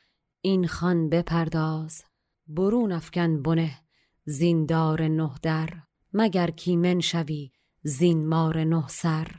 این 0.41 0.67
خان 0.67 1.09
بپرداز. 1.09 2.05
برون 2.47 2.93
افکن 2.93 3.43
بنه 3.43 3.81
زین 4.25 4.67
دار 4.67 5.09
نه 5.09 5.31
در 5.43 5.69
مگر 6.13 6.51
کیمن 6.51 7.01
شوی 7.01 7.53
زین 7.83 8.29
مار 8.29 8.65
نه 8.65 8.89
سر. 8.89 9.35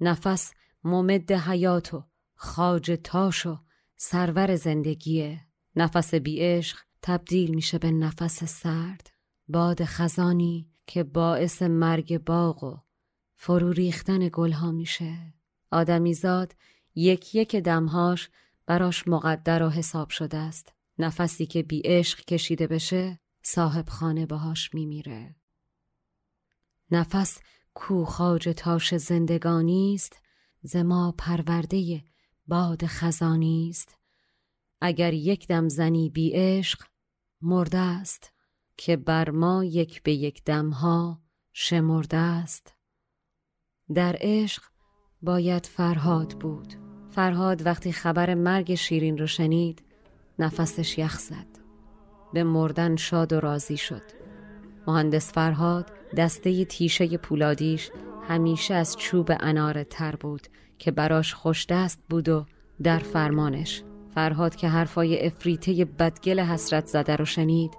نفس 0.00 0.52
ممد 0.84 1.32
حیات 1.32 1.94
و 1.94 2.04
خاج 2.34 3.00
تاش 3.04 3.46
و 3.46 3.58
سرور 3.96 4.56
زندگیه. 4.56 5.40
نفس 5.76 6.14
بی 6.14 6.40
عشق 6.40 6.78
تبدیل 7.06 7.54
میشه 7.54 7.78
به 7.78 7.90
نفس 7.90 8.44
سرد. 8.44 9.10
باد 9.48 9.84
خزانی 9.84 10.68
که 10.86 11.04
باعث 11.04 11.62
مرگ 11.62 12.18
باغ 12.18 12.64
و 12.64 12.76
فرو 13.36 13.72
ریختن 13.72 14.30
گلها 14.32 14.72
میشه. 14.72 15.34
آدمیزاد 15.70 16.56
یک 16.94 17.34
یک 17.34 17.56
دمهاش 17.56 18.30
براش 18.66 19.08
مقدر 19.08 19.62
و 19.62 19.70
حساب 19.70 20.10
شده 20.10 20.36
است. 20.36 20.72
نفسی 20.98 21.46
که 21.46 21.62
بی 21.62 21.82
عشق 21.84 22.24
کشیده 22.24 22.66
بشه 22.66 23.20
صاحب 23.42 23.88
خانه 23.88 24.26
باهاش 24.26 24.74
میمیره. 24.74 25.36
نفس 26.90 27.40
کو 27.74 28.04
خاج 28.04 28.48
تاش 28.56 28.94
زندگانی 28.94 29.94
است 29.94 30.22
ز 30.62 30.76
ما 30.76 31.14
پرورده 31.18 32.04
باد 32.46 32.86
خزانی 32.86 33.68
است. 33.70 33.98
اگر 34.80 35.12
یک 35.12 35.48
دم 35.48 35.68
زنی 35.68 36.10
بی 36.10 36.32
عشق 36.34 36.93
مرده 37.46 37.78
است 37.78 38.32
که 38.76 38.96
بر 38.96 39.30
ما 39.30 39.64
یک 39.64 40.02
به 40.02 40.12
یک 40.12 40.44
دمها 40.44 41.20
شمرده 41.52 42.16
است. 42.16 42.74
در 43.94 44.16
عشق 44.20 44.62
باید 45.22 45.66
فرهاد 45.66 46.38
بود. 46.38 46.74
فرهاد 47.10 47.66
وقتی 47.66 47.92
خبر 47.92 48.34
مرگ 48.34 48.74
شیرین 48.74 49.18
رو 49.18 49.26
شنید 49.26 49.82
نفسش 50.38 50.98
یخ 50.98 51.18
زد. 51.18 51.46
به 52.32 52.44
مردن 52.44 52.96
شاد 52.96 53.32
و 53.32 53.40
راضی 53.40 53.76
شد. 53.76 54.02
مهندس 54.86 55.32
فرهاد 55.32 55.92
دسته 56.16 56.64
تیشه 56.64 57.16
پولادیش 57.16 57.90
همیشه 58.28 58.74
از 58.74 58.96
چوب 58.96 59.30
انار 59.40 59.82
تر 59.82 60.16
بود 60.16 60.48
که 60.78 60.90
براش 60.90 61.34
خوش 61.34 61.66
دست 61.66 61.98
بود 62.08 62.28
و 62.28 62.46
در 62.82 62.98
فرمانش 62.98 63.82
فرهاد 64.14 64.56
که 64.56 64.68
حرفای 64.68 65.26
افریته 65.26 65.84
بدگل 65.84 66.40
حسرت 66.40 66.86
زده 66.86 67.16
رو 67.16 67.24
شنید 67.24 67.70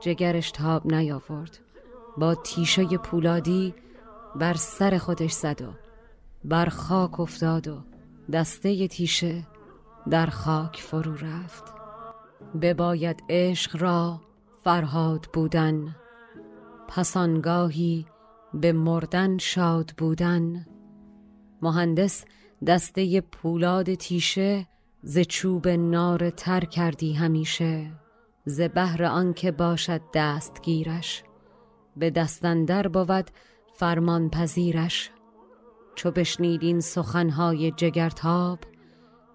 جگرش 0.00 0.50
تاب 0.50 0.92
نیاورد. 0.92 1.58
با 2.18 2.34
تیشه 2.34 2.84
پولادی 2.84 3.74
بر 4.36 4.54
سر 4.54 4.98
خودش 4.98 5.32
زد 5.32 5.62
و 5.62 5.72
بر 6.44 6.66
خاک 6.66 7.20
افتاد 7.20 7.68
و 7.68 7.78
دسته 8.32 8.88
تیشه 8.88 9.46
در 10.10 10.26
خاک 10.26 10.76
فرو 10.76 11.14
رفت. 11.14 11.64
بباید 12.62 13.22
عشق 13.28 13.82
را 13.82 14.20
فرهاد 14.64 15.28
بودن 15.32 15.96
پسانگاهی 16.88 18.06
به 18.54 18.72
مردن 18.72 19.38
شاد 19.38 19.92
بودن. 19.98 20.66
مهندس 21.62 22.24
دسته 22.66 23.20
پولاد 23.20 23.94
تیشه 23.94 24.66
ز 25.02 25.18
چوب 25.18 25.68
نار 25.68 26.30
تر 26.30 26.60
کردی 26.60 27.12
همیشه 27.12 27.90
ز 28.44 28.60
بهر 28.60 29.04
آنکه 29.04 29.50
باشد 29.50 30.00
دستگیرش 30.14 31.22
به 31.96 32.10
دستندر 32.10 32.88
بود 32.88 33.30
فرمان 33.74 34.30
پذیرش 34.30 35.10
چو 35.94 36.10
بشنید 36.10 36.62
این 36.62 36.80
سخنهای 36.80 37.70
جگرتاب 37.70 38.58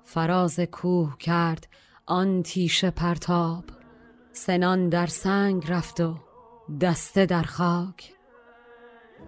فراز 0.03 0.59
کوه 0.59 1.17
کرد 1.17 1.67
آن 2.05 2.43
تیشه 2.43 2.91
پرتاب. 2.91 3.63
سنان 4.31 4.89
در 4.89 5.07
سنگ 5.07 5.71
رفت 5.71 6.01
و 6.01 6.15
دسته 6.81 7.25
در 7.25 7.43
خاک. 7.43 8.13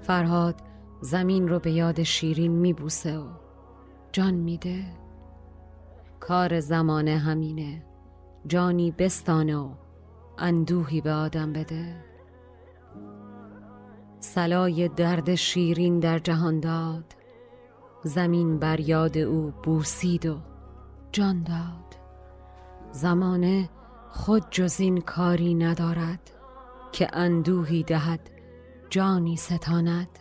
فرهاد 0.02 0.56
زمین 1.02 1.48
رو 1.48 1.60
به 1.60 1.72
یاد 1.72 2.04
شیرین 2.04 2.52
میبوسه 2.52 3.18
و 3.18 3.28
جان 4.12 4.34
میده. 4.34 5.05
کار 6.28 6.59
زمانه 6.59 7.17
همینه. 7.17 7.86
جانی 8.47 8.91
بستانه 8.91 9.57
و 9.57 9.69
اندوهی 10.38 11.01
به 11.01 11.11
آدم 11.11 11.53
بده. 11.53 11.95
سلای 14.19 14.88
درد 14.88 15.36
شیرین 15.36 15.99
در 15.99 16.19
جهان 16.19 16.59
داد. 16.59 17.15
زمین 18.03 18.59
بر 18.59 18.80
یاد 18.80 19.17
او 19.17 19.53
بوسید 19.63 20.26
و 20.26 20.38
جان 21.11 21.43
داد. 21.43 21.95
زمانه 22.91 23.69
خود 24.09 24.43
جز 24.51 24.80
این 24.80 25.01
کاری 25.01 25.53
ندارد 25.53 26.32
که 26.91 27.09
اندوهی 27.13 27.84
دهد 27.84 28.30
جانی 28.89 29.36
ستاند. 29.36 30.19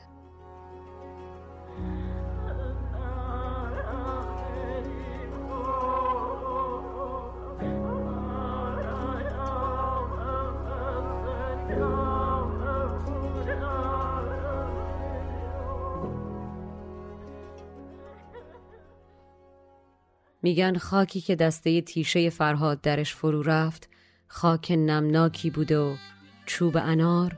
میگن 20.45 20.79
خاکی 20.79 21.21
که 21.21 21.37
دسته 21.37 21.81
تیشه 21.81 22.31
فرهاد 22.31 22.81
درش 22.81 23.15
فرو 23.15 23.43
رفت 23.43 23.89
خاک 24.29 24.71
نمناکی 24.71 25.51
بوده 25.51 25.79
و 25.79 25.97
چوب 26.47 26.77
انار 26.77 27.37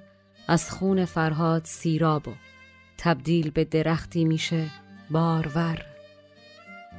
از 0.48 0.70
خون 0.70 1.04
فرهاد 1.04 1.64
سیراب 1.64 2.28
و 2.28 2.32
تبدیل 2.98 3.50
به 3.50 3.64
درختی 3.64 4.24
میشه 4.24 4.70
بارور. 5.10 5.82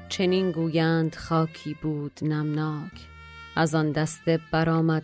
چنین 0.09 0.51
گویند 0.51 1.15
خاکی 1.15 1.73
بود 1.73 2.19
نمناک 2.21 3.07
از 3.55 3.75
آن 3.75 3.91
دسته 3.91 4.39
برآمد 4.51 5.03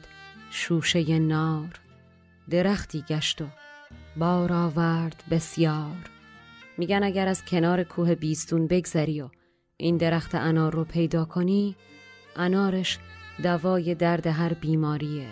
شوشه 0.52 1.20
نار. 1.20 1.80
درختی 2.50 3.02
گشت 3.02 3.42
و 3.42 3.46
بار 4.18 4.54
آورد 4.54 5.24
بسیار. 5.32 6.10
میگن 6.78 7.04
اگر 7.04 7.28
از 7.28 7.46
کنار 7.46 7.84
کوه 7.84 8.16
بیستون 8.16 8.68
بگذری 8.68 9.22
و 9.22 9.30
این 9.78 9.98
درخت 9.98 10.36
انار 10.36 10.74
رو 10.74 10.84
پیدا 10.84 11.26
کنی 11.26 11.76
انارش 12.36 13.00
دوای 13.44 13.96
درد 13.96 14.28
هر 14.28 14.54
بیماریه. 14.54 15.28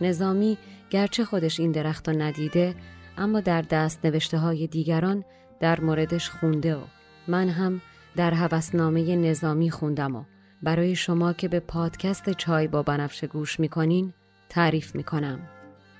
نظامی 0.00 0.58
گرچه 0.90 1.24
خودش 1.24 1.60
این 1.60 1.72
درخت 1.72 2.08
رو 2.08 2.22
ندیده 2.22 2.74
اما 3.18 3.40
در 3.40 3.62
دست 3.62 4.06
نوشته 4.06 4.38
های 4.38 4.66
دیگران 4.66 5.24
در 5.60 5.80
موردش 5.80 6.30
خونده 6.30 6.76
و 6.76 6.80
من 7.28 7.48
هم 7.48 7.80
در 8.16 8.34
هوسنامه 8.34 9.16
نظامی 9.16 9.70
خوندم 9.70 10.16
و 10.16 10.24
برای 10.62 10.96
شما 10.96 11.32
که 11.32 11.48
به 11.48 11.60
پادکست 11.60 12.30
چای 12.30 12.68
با 12.68 12.82
بنفشه 12.82 13.26
گوش 13.26 13.60
می‌کنین 13.60 14.12
تعریف 14.48 14.94
می‌کنم. 14.94 15.40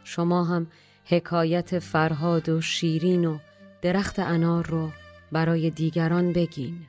شما 0.05 0.45
هم 0.45 0.67
حکایت 1.05 1.79
فرهاد 1.79 2.49
و 2.49 2.61
شیرین 2.61 3.25
و 3.25 3.39
درخت 3.83 4.19
انار 4.19 4.67
رو 4.67 4.91
برای 5.33 5.71
دیگران 5.71 6.33
بگین. 6.33 6.87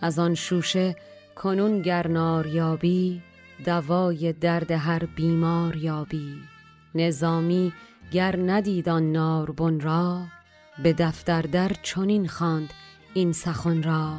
از 0.00 0.18
آن 0.18 0.34
شوشه 0.34 0.96
کنون 1.36 1.82
گرنار 1.82 2.46
یابی 2.46 3.22
دوای 3.64 4.32
درد 4.32 4.70
هر 4.70 5.06
بیمار 5.06 5.76
یابی. 5.76 6.34
نظامی 6.94 7.72
گر 8.12 8.36
ندید 8.36 8.88
آن 8.88 9.12
ناربن 9.12 9.80
را 9.80 10.22
به 10.82 10.92
دفتر 10.92 11.42
در 11.42 11.72
چنین 11.82 12.28
خواند 12.28 12.72
این 13.14 13.32
سخن 13.32 13.82
را. 13.82 14.18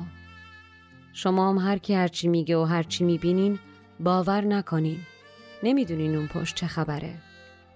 شما 1.13 1.49
هم 1.49 1.57
هر 1.57 1.77
کی 1.77 1.93
هرچی 1.93 2.27
میگه 2.27 2.57
و 2.57 2.63
هرچی 2.63 3.03
می‌بینین 3.03 3.59
باور 3.99 4.41
نکنین. 4.41 4.99
نمی‌دونین 5.63 6.15
اون 6.15 6.27
پشت 6.27 6.55
چه 6.55 6.67
خبره. 6.67 7.13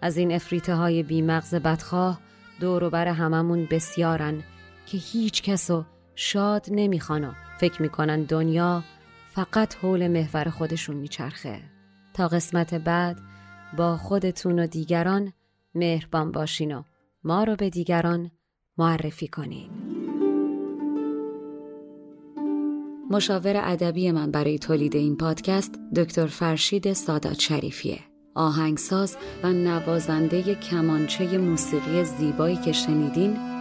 از 0.01 0.17
این 0.17 0.31
افریته 0.31 0.75
های 0.75 1.03
بیمغز 1.03 1.55
بدخواه 1.55 2.19
دور 2.59 2.83
و 2.83 2.89
بر 2.89 3.07
هممون 3.07 3.67
بسیارن 3.71 4.43
که 4.85 4.97
هیچ 4.97 5.41
کسو 5.41 5.85
شاد 6.15 6.65
نمی‌خوان 6.71 7.35
فکر 7.59 7.81
می‌کنن 7.81 8.23
دنیا 8.23 8.83
فقط 9.33 9.75
حول 9.75 10.07
محور 10.07 10.49
خودشون 10.49 10.95
میچرخه 10.95 11.59
تا 12.13 12.27
قسمت 12.27 12.73
بعد 12.73 13.19
با 13.77 13.97
خودتون 13.97 14.59
و 14.59 14.67
دیگران 14.67 15.33
مهربان 15.75 16.31
باشین 16.31 16.75
و 16.75 16.83
ما 17.23 17.43
رو 17.43 17.55
به 17.55 17.69
دیگران 17.69 18.31
معرفی 18.77 19.27
کنید. 19.27 19.71
مشاور 23.11 23.61
ادبی 23.63 24.11
من 24.11 24.31
برای 24.31 24.59
تولید 24.59 24.95
این 24.95 25.17
پادکست 25.17 25.79
دکتر 25.95 26.27
فرشید 26.27 26.93
سادات 26.93 27.39
شریفیه. 27.39 27.99
آهنگساز 28.35 29.17
و 29.43 29.53
نوازنده 29.53 30.55
کمانچه 30.55 31.37
موسیقی 31.37 32.03
زیبایی 32.03 32.55
که 32.55 32.71
شنیدین 32.71 33.54